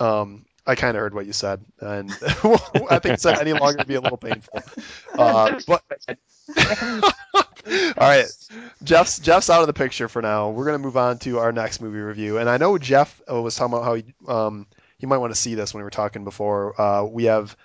[0.00, 2.10] um, I kind of heard what you said, and
[2.90, 4.60] I think it said any longer would be a little painful.
[5.12, 5.82] Uh, but
[7.66, 8.26] All right,
[8.82, 10.50] Jeff's Jeff's out of the picture for now.
[10.50, 13.54] We're gonna move on to our next movie review, and I know Jeff uh, was
[13.54, 14.66] talking about how he, um,
[14.98, 16.80] you might want to see this when we were talking before.
[16.80, 17.56] Uh, we have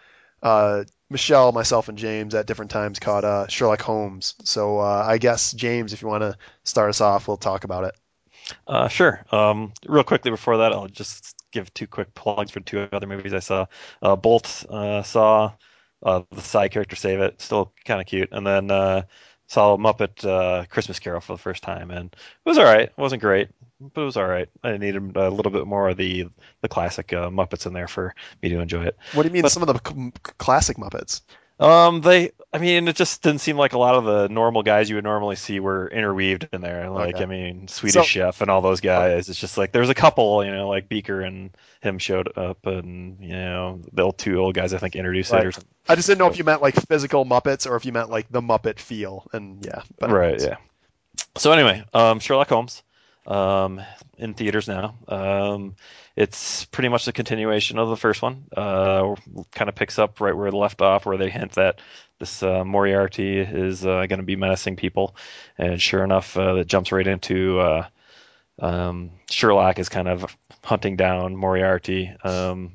[0.43, 4.35] uh, Michelle, myself, and James at different times caught uh, Sherlock Holmes.
[4.43, 7.85] So uh, I guess James, if you want to start us off, we'll talk about
[7.85, 7.95] it.
[8.67, 9.23] Uh, sure.
[9.31, 13.33] Um, real quickly before that, I'll just give two quick plugs for two other movies
[13.33, 13.65] I saw.
[14.01, 15.53] Uh, Bolt uh, saw
[16.03, 18.67] uh, the side character save it, still kind of cute, and then
[19.47, 22.89] saw Muppet Christmas Carol for the first time, and it was all right.
[22.89, 24.49] It wasn't great, but it was all right.
[24.63, 26.27] I needed a little bit more of the
[26.61, 28.97] the classic uh, Muppets in there for me to enjoy it.
[29.13, 31.21] What do you mean, But- some of the c- classic Muppets?
[31.61, 34.89] Um, they, I mean, it just didn't seem like a lot of the normal guys
[34.89, 36.89] you would normally see were interweaved in there.
[36.89, 37.23] Like, Okay.
[37.23, 39.27] I mean, Swedish So- Chef and all those guys.
[39.27, 41.49] It's just like there's a couple, you know, like Beaker and
[41.81, 45.41] him showed up, and you know, the old two old guys I think introduced Right.
[45.43, 45.69] it or something.
[45.89, 48.31] I just didn't know if you meant like physical Muppets or if you meant like
[48.31, 49.27] the Muppet feel.
[49.33, 50.55] And yeah, but right, yeah.
[51.35, 52.83] So anyway, um, Sherlock Holmes,
[53.29, 53.81] um,
[54.17, 54.95] in theaters now.
[55.07, 55.75] Um,
[56.15, 58.45] it's pretty much the continuation of the first one.
[58.55, 59.15] Uh,
[59.51, 61.79] kind of picks up right where it left off, where they hint that
[62.19, 65.15] this uh, Moriarty is uh, going to be menacing people,
[65.57, 67.87] and sure enough, uh, it jumps right into uh,
[68.61, 72.13] um, Sherlock is kind of hunting down Moriarty.
[72.23, 72.73] Um,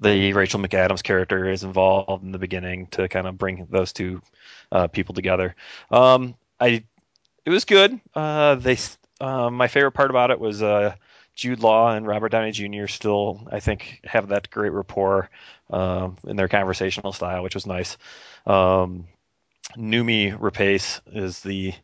[0.00, 4.20] the Rachel McAdams character is involved in the beginning to kind of bring those two
[4.72, 5.54] uh, people together.
[5.90, 6.82] Um, I
[7.44, 8.00] it was good.
[8.14, 8.76] Uh, they
[9.20, 10.94] uh, my favorite part about it was uh,
[11.34, 12.86] Jude Law and Robert Downey Jr.
[12.86, 15.30] still I think have that great rapport
[15.70, 17.96] um, in their conversational style, which was nice.
[18.46, 19.06] Um,
[19.76, 21.74] Noomi Rapace is the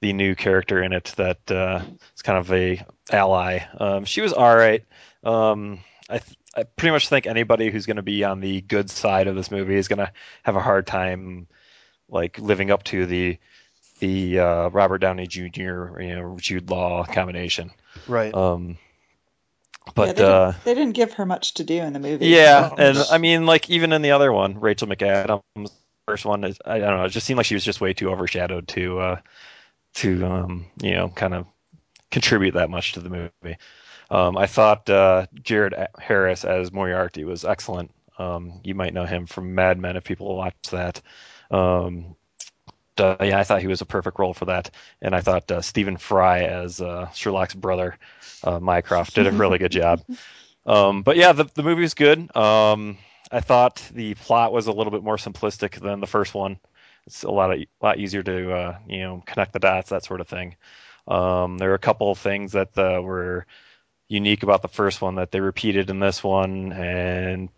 [0.00, 1.82] the new character in it that uh,
[2.14, 3.60] is kind of a ally.
[3.78, 4.84] Um, she was all right.
[5.24, 8.90] Um, I, th- I pretty much think anybody who's going to be on the good
[8.90, 10.12] side of this movie is going to
[10.44, 11.48] have a hard time
[12.08, 13.38] like living up to the
[14.00, 16.00] the uh, Robert Downey Jr.
[16.00, 17.70] you know Jude Law combination.
[18.06, 18.34] right.
[18.34, 18.78] Um,
[19.86, 22.26] yeah, but they, uh, didn't, they didn't give her much to do in the movie.
[22.26, 25.42] yeah, so- and I mean, like even in the other one, Rachel McAdams,
[26.06, 28.10] first one is I don't know, it just seemed like she was just way too
[28.10, 29.20] overshadowed to uh,
[29.94, 31.46] to um, you know kind of
[32.10, 33.56] contribute that much to the movie.
[34.10, 37.90] Um, I thought uh, Jared Harris as Moriarty was excellent.
[38.18, 41.00] Um, you might know him from Mad Men if people watch that.
[41.50, 42.16] Um,
[43.00, 45.60] uh, yeah, I thought he was a perfect role for that, and I thought uh,
[45.60, 47.96] Stephen Fry as uh, Sherlock's brother,
[48.44, 50.02] uh, Mycroft, did a really good job.
[50.66, 52.36] Um, but yeah, the the movie was good.
[52.36, 52.98] Um,
[53.32, 56.58] I thought the plot was a little bit more simplistic than the first one.
[57.06, 60.20] It's a lot of, lot easier to uh, you know connect the dots, that sort
[60.20, 60.56] of thing.
[61.06, 63.46] Um, there were a couple of things that uh, were
[64.08, 67.48] unique about the first one that they repeated in this one, and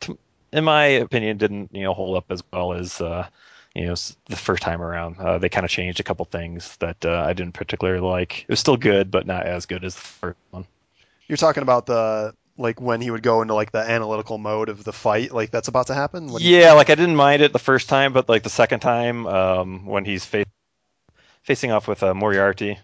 [0.53, 3.27] in my opinion, didn't you know hold up as well as uh,
[3.75, 3.95] you know
[4.27, 5.19] the first time around.
[5.19, 8.43] Uh, they kind of changed a couple things that uh, I didn't particularly like.
[8.43, 10.67] It was still good, but not as good as the first one.
[11.29, 14.85] You're talking about the like when he would go into like the analytical mode of
[14.85, 16.29] the fight, like that's about to happen.
[16.29, 19.27] He- Yeah, like I didn't mind it the first time, but like the second time,
[19.27, 20.45] um, when he's fa-
[21.43, 22.79] facing off with uh, Moriarty,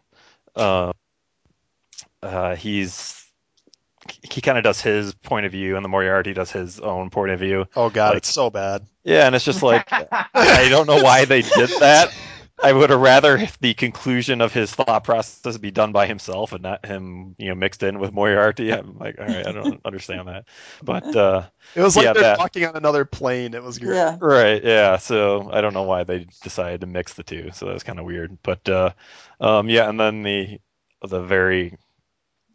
[0.54, 0.92] uh,
[2.22, 3.25] uh, he's
[4.22, 7.32] he kind of does his point of view, and the Moriarty does his own point
[7.32, 7.66] of view.
[7.76, 8.86] oh god, like- it's so bad.
[9.04, 12.12] Yeah, and it's just like I don't know why they did that.
[12.62, 16.62] I would have rather the conclusion of his thought process be done by himself and
[16.62, 18.72] not him, you know, mixed in with Moriarty.
[18.72, 20.46] I'm like, all right, I don't understand that,
[20.82, 21.14] but.
[21.14, 21.42] uh
[21.74, 23.52] It was like Yeah, they're that- walking on another plane.
[23.52, 23.94] It was great.
[23.94, 24.16] yeah.
[24.18, 24.96] Right, yeah.
[24.96, 27.50] So I don't know why they decided to mix the two.
[27.52, 28.38] So that was kind of weird.
[28.42, 28.90] But uh,
[29.38, 30.58] um, yeah, and then the
[31.06, 31.76] the very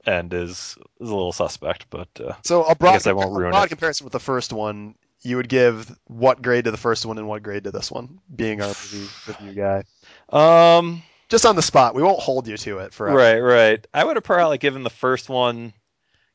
[0.06, 1.88] end is is a little suspect.
[1.90, 3.70] But uh, So a broad, guess I won't a ruin broad it.
[3.70, 7.28] comparison with the first one, you would give what grade to the first one and
[7.28, 9.84] what grade to this one, being our movie review guy.
[10.30, 13.18] um, Just on the spot, we won't hold you to it forever.
[13.18, 13.88] right, right.
[13.94, 15.74] I would have probably given the first one.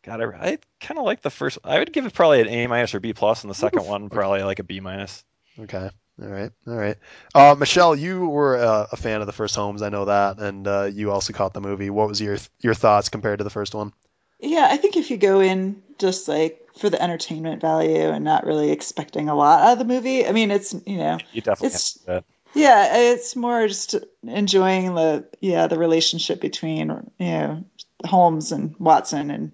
[0.04, 1.58] God, I, I kind of like the first.
[1.64, 4.08] I would give it probably an A minus or B plus, and the second one
[4.08, 5.24] probably like a B minus.
[5.58, 5.90] Okay.
[6.20, 6.50] All right.
[6.66, 6.96] All right.
[7.34, 9.82] Uh, Michelle, you were uh, a fan of the first Holmes.
[9.82, 11.90] I know that, and uh, you also caught the movie.
[11.90, 13.92] What was your your thoughts compared to the first one?
[14.40, 18.44] Yeah, I think if you go in just like for the entertainment value and not
[18.46, 21.66] really expecting a lot out of the movie, I mean, it's, you know, You definitely
[21.68, 22.24] It's- that.
[22.54, 27.64] yeah, it's more just enjoying the, yeah, the relationship between, you know,
[28.04, 29.52] Holmes and Watson and,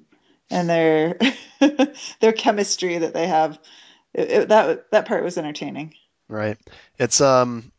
[0.50, 1.18] and their,
[2.20, 3.60] their chemistry that they have.
[4.12, 5.94] It, it, that, that part was entertaining.
[6.32, 6.56] Right.
[6.98, 7.70] It's um,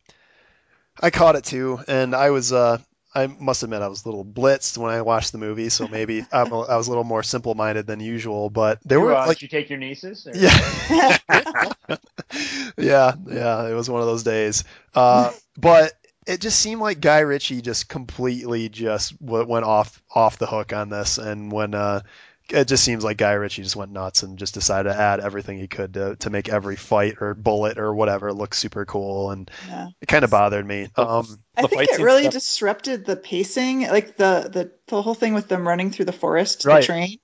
[1.00, 2.78] I caught it too, and I was uh,
[3.14, 6.24] I must admit I was a little blitzed when I watched the movie, so maybe
[6.32, 8.50] I'm a, I was a little more simple minded than usual.
[8.50, 10.26] But there You, were uh, like, did you take your nieces?
[10.26, 11.18] or- yeah,
[12.78, 13.68] yeah, yeah.
[13.68, 14.62] It was one of those days.
[14.94, 15.92] Uh, but
[16.26, 20.90] it just seemed like Guy Ritchie just completely just went off off the hook on
[20.90, 22.02] this, and when uh,
[22.50, 25.58] it just seems like Guy Ritchie just went nuts and just decided to add everything
[25.58, 29.50] he could to to make every fight or bullet or whatever look super cool, and
[29.68, 29.88] Yeah.
[30.00, 30.88] it kind of bothered me.
[30.96, 31.26] Um,
[31.56, 35.32] I The think it really stuff- disrupted the pacing, like the, the the whole thing
[35.34, 36.80] with them running through the forest to Right.
[36.82, 37.18] the train.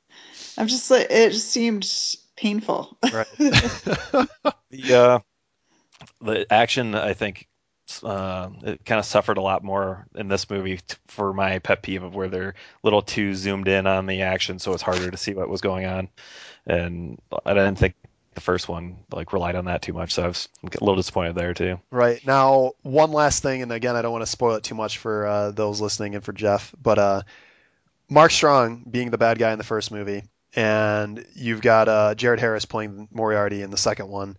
[0.56, 1.86] I'm just like it just seemed
[2.36, 2.96] painful.
[3.12, 3.26] right.
[4.70, 5.18] The uh,
[6.22, 7.48] the action, I think,
[8.02, 11.82] uh, it kind of suffered a lot more in this movie t- for my pet
[11.82, 15.10] peeve of where they're a little too zoomed in on the action, so it's harder
[15.10, 16.08] to see what was going on.
[16.66, 17.94] And I didn't think
[18.34, 21.34] the first one like relied on that too much, so I was a little disappointed
[21.34, 21.80] there too.
[21.90, 24.98] Right now, one last thing, and again, I don't want to spoil it too much
[24.98, 27.22] for uh, those listening and for Jeff, but uh,
[28.08, 30.24] Mark Strong being the bad guy in the first movie,
[30.54, 34.36] and you've got uh, Jared Harris playing Moriarty in the second one.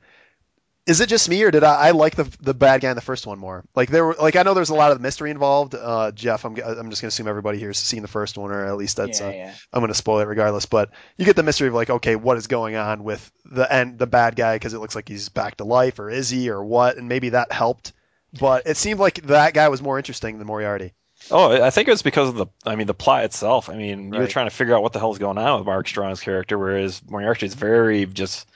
[0.91, 3.01] Is it just me, or did I, I like the the bad guy in the
[3.01, 3.63] first one more?
[3.75, 5.73] Like there, were, like I know there's a lot of mystery involved.
[5.73, 8.75] Uh, Jeff, I'm I'm just gonna assume everybody here's seen the first one, or at
[8.75, 9.53] least that's yeah, uh, yeah.
[9.71, 12.35] I'm going to spoil it regardless, but you get the mystery of like, okay, what
[12.35, 15.55] is going on with the end the bad guy because it looks like he's back
[15.57, 16.97] to life, or is he, or what?
[16.97, 17.93] And maybe that helped,
[18.37, 20.93] but it seemed like that guy was more interesting than Moriarty.
[21.29, 23.69] Oh, I think it was because of the, I mean, the plot itself.
[23.69, 26.19] I mean, you're trying to figure out what the hell's going on with Mark Strong's
[26.19, 28.49] character, whereas Moriarty is very just,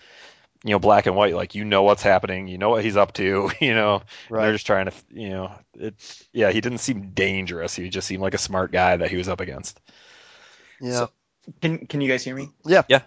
[0.66, 1.36] you know, black and white.
[1.36, 4.04] Like you know what's happening, you know what he's up to, you know.
[4.36, 7.76] and They're just trying to, you know, it's Yeah, he didn't seem dangerous.
[7.76, 9.80] He just seemed like a smart guy that he was up against.
[10.82, 10.94] Yeah.
[10.94, 11.12] So-
[11.62, 12.50] Can Can you guys hear me?
[12.66, 12.84] Yeah.
[12.90, 13.02] Yeah.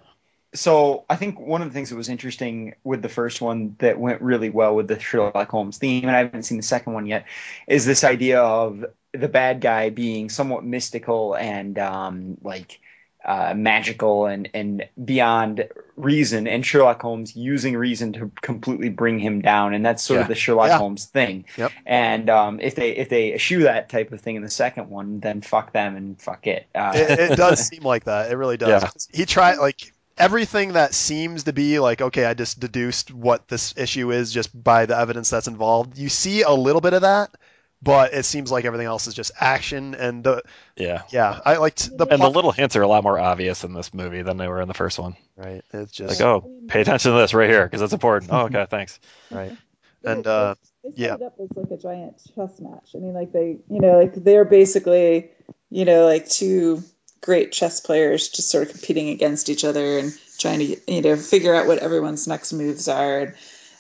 [0.54, 3.98] So I think one of the things that was interesting with the first one that
[4.00, 7.06] went really well with the Sherlock Holmes theme, and I haven't seen the second one
[7.06, 7.26] yet,
[7.66, 12.80] is this idea of the bad guy being somewhat mystical and um, like
[13.24, 19.40] uh, magical and and beyond reason, and Sherlock Holmes using reason to completely bring him
[19.40, 20.78] down, and that's sort of the Sherlock Yeah.
[20.78, 21.44] Holmes thing.
[21.56, 21.72] Yep.
[21.84, 25.20] And um, if they if they eschew that type of thing in the second one,
[25.20, 26.66] then fuck them and fuck it.
[26.74, 28.30] Uh, it, it does seem like that.
[28.30, 29.08] It really does.
[29.12, 29.18] Yeah.
[29.18, 33.74] He tried like everything that seems to be like, okay, I just deduced what this
[33.76, 35.96] issue is just by the evidence that's involved.
[35.98, 37.30] You see a little bit of that,
[37.80, 40.42] but it seems like everything else is just action and the
[40.76, 41.02] Yeah.
[41.10, 41.40] yeah.
[41.44, 44.22] I liked the And the little hints are a lot more obvious in this movie
[44.22, 45.16] than they were in the first one.
[45.36, 45.62] right.
[45.72, 48.32] It's just Like, oh, pay attention to this right here because it's important.
[48.32, 48.98] Oh, okay, thanks.
[49.30, 49.56] right.
[50.04, 51.14] And uh, they set yeah.
[51.14, 52.90] it up as like a giant chess match.
[52.94, 55.30] I mean, like they, you know, like they're basically,
[55.70, 56.82] you know, like two
[57.20, 61.16] great chess players just sort of competing against each other and trying to, you know,
[61.16, 63.20] figure out what everyone's next moves are.
[63.20, 63.34] And,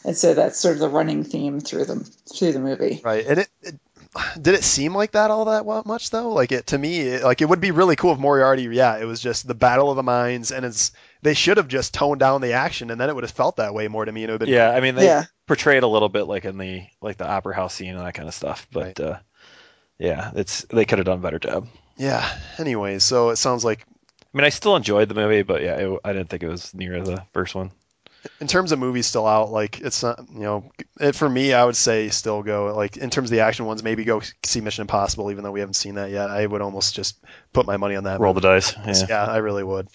[0.04, 3.00] and so that's sort of the running theme through them through the movie.
[3.04, 3.78] Right, and it, it
[4.40, 6.30] did it seem like that all that much though?
[6.30, 8.62] Like it to me, it, like it would be really cool if Moriarty.
[8.64, 11.94] Yeah, it was just the battle of the minds, and it's they should have just
[11.94, 14.22] toned down the action, and then it would have felt that way more to me.
[14.24, 15.24] And it would been Yeah, I mean, they Yeah.
[15.46, 18.28] portrayed a little bit like in the like the opera house scene and that kind
[18.28, 19.00] of stuff, but Right.
[19.00, 19.18] uh,
[19.98, 21.68] yeah, it's they could have done a better job.
[21.96, 22.28] yeah.
[22.58, 23.84] Anyways, so it sounds like
[24.22, 26.74] I mean, I still enjoyed the movie, but yeah, it, I didn't think it was
[26.74, 27.70] near the first one.
[28.40, 31.64] In terms of movies still out, like it's not you know it, for me, I
[31.64, 34.82] would say still go like in terms of the action ones, maybe go see Mission
[34.82, 36.30] Impossible, even though we haven't seen that yet.
[36.30, 38.20] I would almost just put my money on that.
[38.20, 38.74] Roll the dice.
[38.86, 39.06] Yeah.
[39.08, 39.24] Yeah.
[39.24, 39.88] I really would.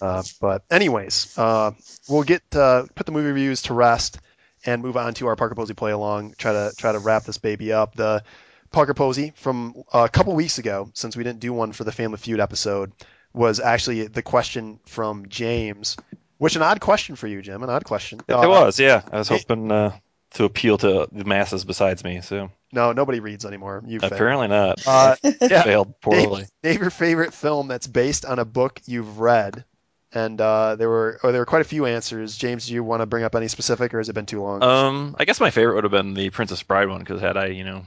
[0.00, 1.72] Uh, but anyways, uh,
[2.08, 4.20] we'll get uh, put the movie reviews to rest
[4.64, 6.34] and move on to our Parker Posey play along.
[6.36, 7.94] Try to try to wrap this baby up.
[7.94, 8.22] The
[8.70, 12.18] Parker Posey from a couple weeks ago, since we didn't do one for the Family
[12.18, 12.92] Feud episode,
[13.32, 15.96] was actually the question from James.
[16.40, 17.62] Which an odd question for you, Jim.
[17.62, 18.20] An odd question.
[18.26, 19.02] It Uh, was, yeah.
[19.12, 19.94] I was hoping uh,
[20.32, 23.82] to appeal to the masses besides me, so No, nobody reads anymore.
[23.86, 24.12] You failed.
[24.12, 24.80] apparently not.
[24.86, 25.62] Uh, yeah.
[25.62, 26.40] Failed poorly.
[26.62, 29.64] Name, name your favorite film that's based on a book you've read.
[30.12, 32.36] And uh, there were oh, there were quite a few answers.
[32.36, 34.62] James, do you want to bring up any specific, or has it been too long?
[34.62, 37.46] Um, I guess my favorite would have been the Princess Bride one because had I,
[37.48, 37.84] you know,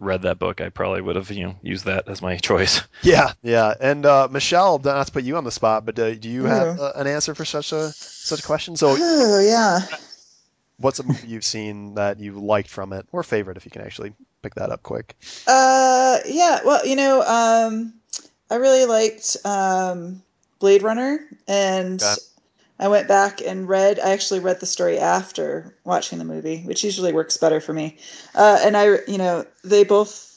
[0.00, 2.82] read that book, I probably would have, you know, used that as my choice.
[3.02, 3.74] yeah, yeah.
[3.80, 6.78] And uh, Michelle, not to put you on the spot, but uh, do you have
[6.78, 8.76] uh, an answer for such a such a question?
[8.76, 9.80] So, Oh yeah.
[10.78, 13.82] what's a movie you've seen that you liked from it, or favorite, if you can
[13.82, 15.16] actually pick that up quick?
[15.46, 16.60] Uh, yeah.
[16.64, 17.94] Well, you know, um,
[18.50, 20.22] I really liked um,
[20.58, 22.14] Blade Runner, and Okay.
[22.82, 24.00] I went back and read.
[24.00, 27.96] I actually read the story after watching the movie, which usually works better for me.
[28.34, 30.28] Uh, and I, you know, they both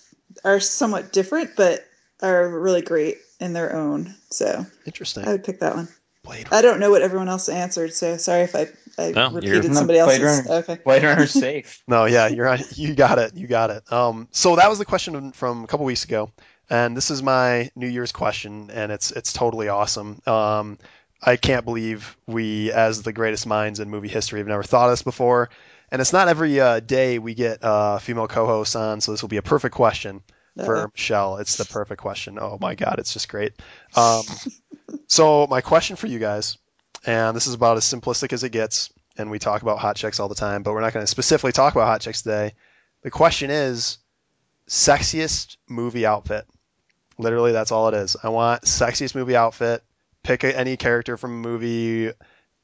[0.44, 1.84] are somewhat different, but
[2.22, 4.14] are really great in their own.
[4.30, 5.26] So Interesting.
[5.28, 5.88] I would pick that one.
[6.24, 6.48] Blade.
[6.52, 9.70] I don't know what everyone else answered, so sorry if I, I No, you're- repeated
[9.72, 10.48] No, somebody Blade else's.
[10.48, 10.60] Runner.
[10.62, 10.78] Okay.
[10.84, 11.84] Blade Runner's safe.
[11.88, 12.60] No, yeah, you're on.
[12.76, 13.36] You got it.
[13.36, 13.92] You got it.
[13.92, 16.32] Um, so that was the question from a couple weeks ago,
[16.70, 20.20] and this is my New Year's question, and it's it's totally awesome.
[20.26, 20.80] Um,
[21.26, 24.92] I can't believe we, as the greatest minds in movie history, have never thought of
[24.92, 25.50] this before.
[25.92, 29.30] and it's not every uh, day we get uh, female co-hosts on, so this will
[29.30, 30.22] be a perfect question
[30.64, 31.38] for Uh, Michelle.
[31.38, 32.38] It's the perfect question.
[32.40, 33.54] Oh my god, it's just great.
[33.98, 34.24] Um,
[35.08, 36.58] so my question for you guys,
[37.06, 40.20] and this is about as simplistic as it gets, and we talk about hot chicks
[40.20, 42.54] all the time, but we're not going to specifically talk about hot chicks today.
[43.02, 43.98] The question is
[44.70, 46.46] sexiest movie outfit.
[47.18, 48.16] Literally, that's all it is.
[48.22, 49.84] I want sexiest movie outfit.
[50.26, 52.12] Pick a, any character from a movie.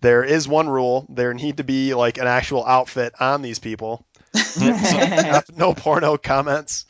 [0.02, 1.06] There is one rule.
[1.10, 4.04] There need to be like an actual outfit on these people.
[5.56, 6.86] no porno comments.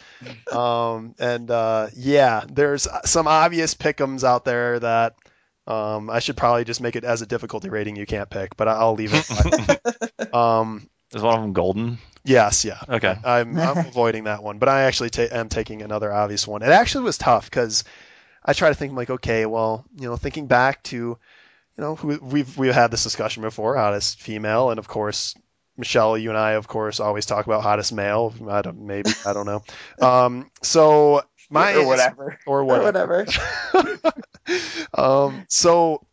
[0.49, 5.15] Um, and uh, yeah, there's some obvious pickums out there that
[5.67, 8.67] um, I should probably just make it as a difficulty rating you can't pick, but
[8.67, 10.33] I'll leave it.
[10.33, 11.97] um, Is one of them golden?
[12.23, 12.79] yes, yeah.
[12.87, 13.15] Okay.
[13.23, 16.61] I'm, I'm avoiding that one, but I actually ta- am taking another obvious one.
[16.61, 17.83] It actually was tough because
[18.43, 21.17] I try to think like, okay, well, you know, thinking back to, you
[21.77, 25.35] know, we've we've had this discussion before, hottest female, and of course,
[25.77, 28.33] Michelle, you and I, of course, always talk about hottest male.
[28.49, 29.63] I don't, maybe I don't know.
[30.01, 32.39] Um, so my or whatever.
[32.47, 33.25] or or whatever.
[33.71, 34.13] whatever.
[34.93, 36.05] um, so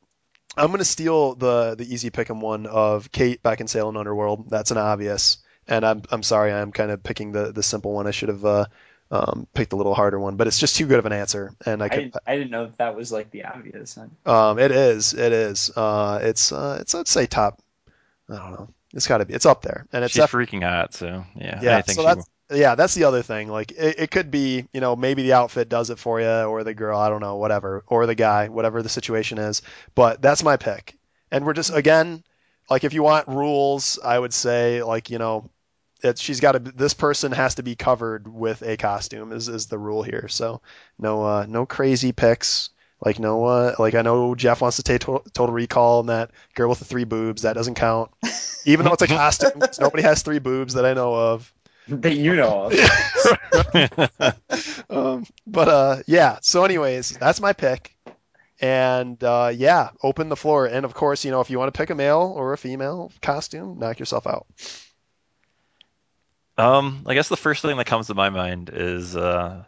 [0.56, 4.50] I'm gonna steal the the easy pick'em one of Kate Beckinsale in Underworld.
[4.50, 8.06] That's an obvious, and I'm I'm sorry, I'm kind of picking the the simple one.
[8.06, 8.66] I should have uh,
[9.10, 11.82] um, picked a little harder one, but it's just too good of an answer, and
[11.82, 14.10] I I didn't, I didn't know that, that was like the obvious one.
[14.26, 15.70] Um, it is, it is.
[15.74, 17.60] Uh, it's uh, it's I'd say top.
[18.30, 18.68] I don't know.
[18.92, 19.34] It's got to be.
[19.34, 21.60] It's up there, and it's She's def- freaking hot, so yeah.
[21.62, 21.74] yeah.
[21.74, 23.48] anything So she that's yeah, that's the other thing.
[23.48, 26.64] Like it, it could be, you know, maybe the outfit does it for you, or
[26.64, 29.62] the girl, I don't know, whatever, or the guy, whatever the situation is.
[29.94, 30.96] But that's my pick.
[31.30, 32.24] And we're just again,
[32.70, 35.50] like if you want rules, I would say like you know,
[36.02, 36.58] it, she's got to.
[36.58, 39.32] This person has to be covered with a costume.
[39.32, 40.28] Is is the rule here?
[40.28, 40.60] So
[40.98, 42.70] no uh, no crazy picks.
[43.04, 46.30] Like no, uh, like I know Jeff wants to take to- Total Recall and that
[46.54, 47.42] girl with the three boobs.
[47.42, 48.10] That doesn't count,
[48.64, 49.62] even though it's a costume.
[49.80, 51.52] nobody has three boobs that I know of.
[51.88, 52.74] That you know of.
[54.90, 56.38] um, but uh, yeah.
[56.42, 57.96] So, anyways, that's my pick.
[58.60, 60.66] And uh, yeah, open the floor.
[60.66, 63.12] And of course, you know, if you want to pick a male or a female
[63.22, 64.46] costume, knock yourself out.
[66.58, 69.64] Um, I guess the first thing that comes to my mind is uh,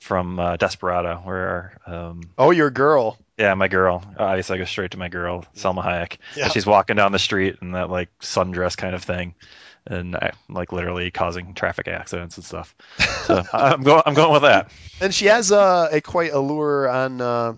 [0.00, 3.18] from uh, Desperado, where um, Oh, your girl.
[3.38, 4.02] yeah, my girl.
[4.18, 6.18] Obviously, I go straight to my girl, Salma Hayek.
[6.36, 6.48] Yeah.
[6.50, 9.34] She's walking down the street in that like sundress kind of thing,
[9.86, 10.16] and
[10.48, 12.74] like literally causing traffic accidents and stuff.
[13.20, 14.02] So I'm going.
[14.06, 14.70] I'm going with that.
[15.00, 17.54] And she has uh, a quite allure on uh,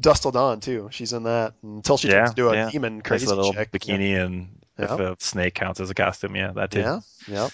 [0.00, 0.88] Dusk Till Dawn too.
[0.92, 2.72] She's in that until she Yeah, turns into a yeah.
[2.72, 3.70] demon Nice crazy little chick.
[3.72, 4.98] bikini, and if Yeah.
[4.98, 6.80] a snake counts as a costume, yeah, that too.
[6.80, 7.48] Yeah, yeah.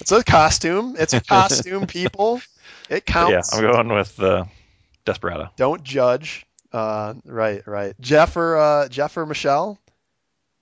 [0.00, 0.96] It's a costume.
[0.98, 2.40] It's a costume, people.
[2.88, 3.54] It But yeah, counts.
[3.54, 4.44] I'm going with uh,
[5.04, 5.50] Desperado.
[5.56, 6.46] Don't judge.
[6.72, 7.94] Uh, right, right.
[8.00, 9.78] Jeff or uh, Jeff or Michelle?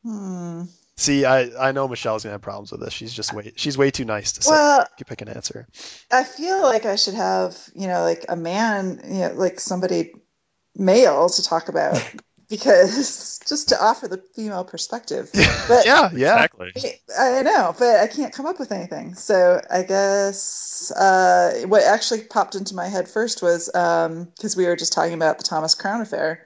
[0.03, 0.65] Hmm.
[0.97, 2.93] See, I, I know Michelle's gonna have problems with this.
[2.93, 5.67] She's just way she's way too nice to say Well, pick an answer.
[6.11, 10.13] I feel like I should have, you know, like a man, you know, like somebody
[10.77, 12.03] male to talk about
[12.51, 15.31] because just to offer the female perspective.
[15.33, 16.45] But yeah, yeah.
[16.45, 16.73] Exactly.
[17.19, 19.15] I know, but I can't come up with anything.
[19.15, 24.77] So I guess uh, what actually popped into my head first was because we were
[24.77, 26.45] just talking about the Thomas Crown affair.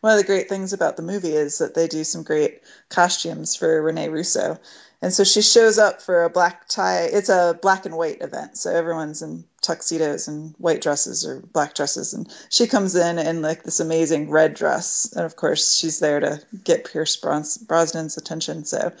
[0.00, 3.56] One of the great things about the movie is that they do some great costumes
[3.56, 4.58] for Rene Russo.
[5.00, 7.02] And so she shows up for a black tie.
[7.04, 8.56] It's a black and white event.
[8.58, 12.14] So everyone's in tuxedos and white dresses or black dresses.
[12.14, 15.12] And she comes in in like this amazing red dress.
[15.14, 18.64] And of course, she's there to get Pierce Bros- Brosnan's attention.
[18.64, 18.92] So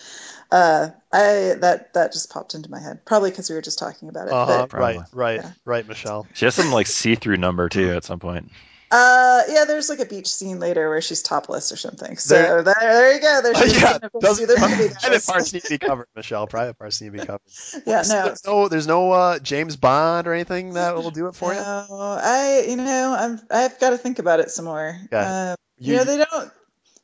[0.52, 3.04] uh, I that that just popped into my head.
[3.04, 4.32] Probably because we were just talking about it.
[4.34, 4.66] Uh-huh.
[4.70, 5.50] But Right, right, Yeah.
[5.64, 6.28] right, Michelle.
[6.32, 8.52] She has some like see-through number too at some point.
[8.90, 12.16] Uh, yeah, there's like a beach scene later where she's topless or something.
[12.16, 13.40] So There- there, there, you go.
[13.42, 16.46] There's Uh, yeah, of the movie, private parts need to be covered, Michelle.
[16.46, 17.40] Private parts need to be covered.
[17.86, 18.24] Yeah, no.
[18.24, 21.60] There's no, there's no uh, James Bond or anything that will do it for you.
[21.60, 24.96] No, I you know I'm I've got to think about it some more.
[25.06, 25.16] Okay.
[25.16, 26.52] Uh, you, You- know they don't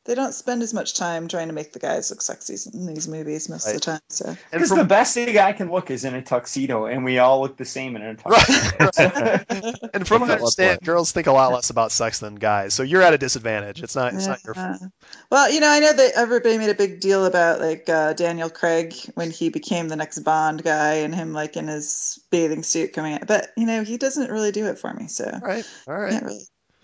[0.04, 3.08] they don't spend as much time trying to make the guys look sexy in these
[3.08, 4.00] movies most of the time.
[4.10, 7.18] So Because from, the best a guy can look is in a tuxedo, and we
[7.18, 8.90] all look the same in a tuxedo.
[8.96, 8.98] right,
[9.50, 9.74] right.
[9.94, 12.74] and from what I That's understand, girls think a lot less about sex than guys.
[12.74, 13.82] So you're at a disadvantage.
[13.82, 14.82] It's not, it's not your fault.
[15.30, 18.50] Well, you know, I know that everybody made a big deal about like uh, Daniel
[18.50, 22.92] Craig when he became the next Bond guy and him like in his bathing suit
[22.92, 25.08] coming out, but you know he doesn't really do it for me.
[25.08, 26.10] So All right, all I right.
[26.12, 26.32] can't.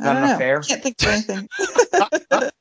[0.01, 0.45] I don't enough know.
[0.45, 0.61] hair?
[0.61, 1.49] Can't think of anything.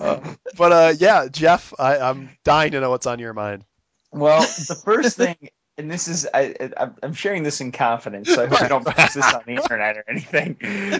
[0.00, 3.64] Uh, but uh, yeah, Jeff, I, I'm dying to know what's on your mind.
[4.12, 5.36] Well, the first thing
[5.78, 8.84] and this is I, I I'm sharing this in confidence, so I hope you don't
[8.86, 10.56] post this on the internet or anything.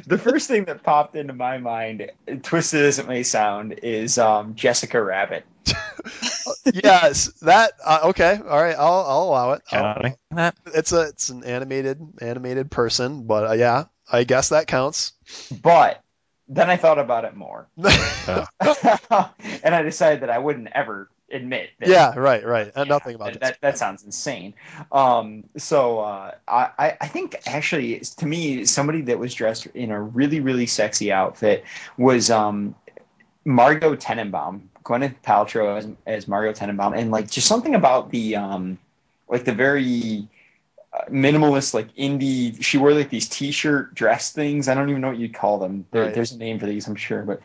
[0.06, 2.10] The first thing that popped into my mind,
[2.42, 5.44] twisted as it may sound, is um, Jessica Rabbit.
[6.74, 8.38] yes, that uh, okay.
[8.46, 9.62] All right, I'll I'll allow it.
[9.72, 9.82] I'll-
[10.74, 15.12] it's a it's an animated animated person, but uh, yeah, I guess that counts.
[15.62, 16.02] But
[16.48, 18.46] then I thought about it more, Oh.
[19.62, 22.70] and I decided that I wouldn't ever admit that yeah, right, right.
[22.76, 23.60] Yeah, nothing about that, that.
[23.60, 24.54] That sounds insane.
[24.92, 30.00] Um, so uh, I, I- think actually, to me, somebody that was dressed in a
[30.00, 31.64] really, really sexy outfit
[31.98, 32.76] was um,
[33.44, 38.78] Margot Tenenbaum, Gwyneth Paltrow as, as Margot Tenenbaum, and like just something about the um,
[39.28, 40.35] like the very uh,
[41.10, 42.62] minimalist, like indie.
[42.62, 44.68] She wore like these t-shirt dress things.
[44.68, 45.86] I don't even know what you'd call them.
[45.90, 46.14] There, Right.
[46.14, 47.40] There's a name for these, I'm sure, but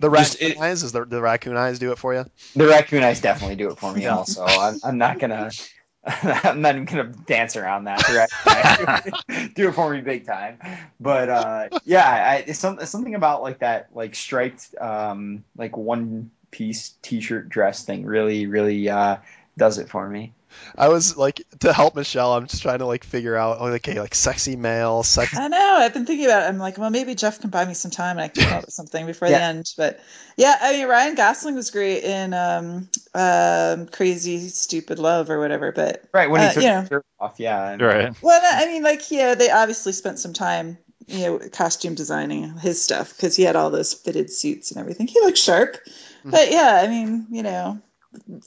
[0.00, 2.24] The just raccoon it- eyes is the the raccoon eyes do it for you?
[2.56, 4.02] The raccoon eyes definitely do it for me.
[4.02, 4.16] Yeah.
[4.16, 5.50] Also, I'm, I'm not gonna,
[6.06, 7.98] I'm not even gonna dance around that.
[8.06, 8.88] The raccoon
[9.36, 10.58] eyes do it for me big time.
[11.00, 15.76] But uh, yeah, I, it's, some, it's something about like that, like striped, um, like
[15.76, 18.04] one piece T-shirt dress thing.
[18.04, 19.16] Really, really uh,
[19.56, 20.32] does it for me.
[20.76, 22.32] I was like to help Michelle.
[22.34, 23.58] I'm just trying to like figure out.
[23.60, 25.36] Oh, okay, like sexy male, sexy.
[25.36, 25.76] I know.
[25.78, 26.46] I've been thinking about it.
[26.48, 28.64] I'm like, well, maybe Jeff can buy me some time and I can come up
[28.64, 29.72] with something before the end.
[29.76, 30.00] But
[30.36, 35.72] yeah, I mean, Ryan Gosling was great in um, um, Crazy Stupid Love or whatever.
[35.72, 36.80] But Right when he Uh, took yeah.
[36.80, 37.70] his shirt off, yeah.
[37.70, 38.14] and- Right.
[38.22, 42.82] well, I mean, like, yeah, they obviously spent some time, you know, costume designing his
[42.82, 45.06] stuff because he had all those fitted suits and everything.
[45.06, 45.76] He looked sharp.
[46.24, 47.78] But yeah, I mean, you know,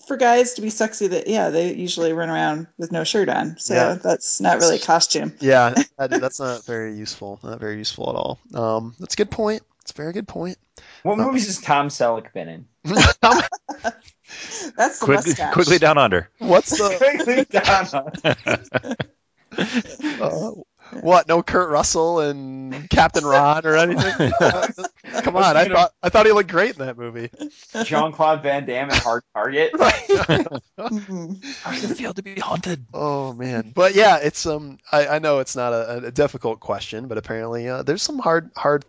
[0.08, 3.58] for guys to be sexy, that yeah, they usually run around with no shirt on.
[3.58, 3.94] So Yeah.
[3.96, 5.34] that's not really a costume.
[5.40, 7.40] Yeah, that, that's not very useful.
[7.44, 8.40] Not very useful at all.
[8.54, 9.64] Um, that's a good point.
[9.82, 10.58] It's a very good point.
[11.04, 12.66] What movies has Tom Selleck been in?
[14.76, 15.54] That's the Quickly, mustache.
[15.54, 16.30] Quigley Down Under.
[16.40, 18.12] What's the Quickly, Donna.
[20.22, 20.52] uh,
[21.02, 21.28] what?
[21.28, 24.32] No Kurt Russell and Captain Ron or anything?
[25.24, 27.30] Come on, I thought I thought he looked great in that movie.
[27.84, 29.74] Jean Claude Van Damme and Hard Target.
[30.78, 31.44] Mhm.
[31.64, 32.86] How does it feel to be haunted?
[32.94, 34.78] Oh man, but yeah, it's um.
[34.92, 38.52] I, I know it's not a, a difficult question, but apparently uh, there's some hard
[38.56, 38.86] hard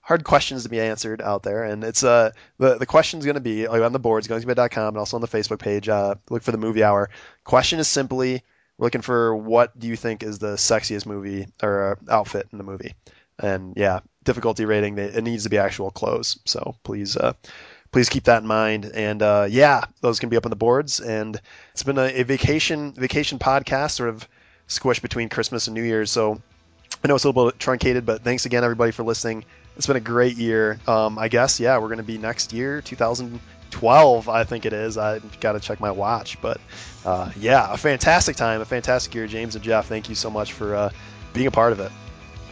[0.00, 3.40] hard questions to be answered out there, and it's uh the the question's going to
[3.40, 5.88] be like on the boards, gunsbed.com, and also on the Facebook page.
[5.88, 7.08] Uh, look for the movie hour.
[7.44, 8.42] Question is simply
[8.78, 12.58] we're looking for what do you think is the sexiest movie or uh, outfit in
[12.58, 12.94] the movie,
[13.38, 16.38] and yeah, difficulty rating it needs to be actual clothes.
[16.44, 17.34] So please uh
[17.90, 18.90] please keep that in mind.
[18.92, 21.00] And uh, yeah, those can be up on the boards.
[21.00, 21.40] And
[21.72, 24.28] it's been a, a vacation vacation podcast, sort of
[24.68, 26.10] squished between Christmas and New Year's.
[26.10, 26.40] So
[27.02, 29.44] I know it's a little bit truncated, but thanks again everybody for listening.
[29.76, 30.78] It's been a great year.
[30.86, 32.82] Um, I guess yeah, we're going to be next year,
[33.78, 34.98] 2012, I think it is.
[34.98, 36.60] I've got to check my watch, but
[37.04, 39.26] uh, yeah, a fantastic time, a fantastic year.
[39.26, 40.90] James and Jeff, thank you so much for uh,
[41.32, 41.92] being a part of it.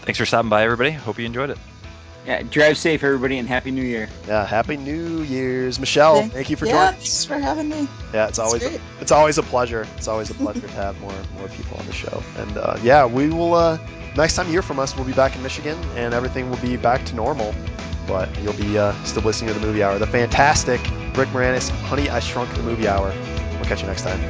[0.02, 0.92] Thanks for stopping by, everybody.
[0.92, 1.58] Hope you enjoyed it.
[2.26, 4.08] Yeah, drive safe, everybody, and happy New Year.
[4.26, 6.16] Yeah, happy New Year's, Michelle.
[6.20, 6.92] Thank- Thank you for yeah, joining.
[6.94, 7.88] thanks for having me.
[8.12, 8.80] Yeah, it's always great.
[9.00, 9.86] it's always a pleasure.
[9.96, 12.22] It's always a pleasure to have more more people on the show.
[12.38, 13.54] And uh, yeah, we will.
[13.54, 13.78] Uh,
[14.16, 16.76] next time you hear from us, we'll be back in Michigan, and everything will be
[16.76, 17.54] back to normal.
[18.06, 20.80] But you'll be uh, still listening to the movie hour, the fantastic
[21.16, 23.12] Rick Moranis, Honey, I Shrunk the Movie Hour.
[23.52, 24.20] We'll catch you next time.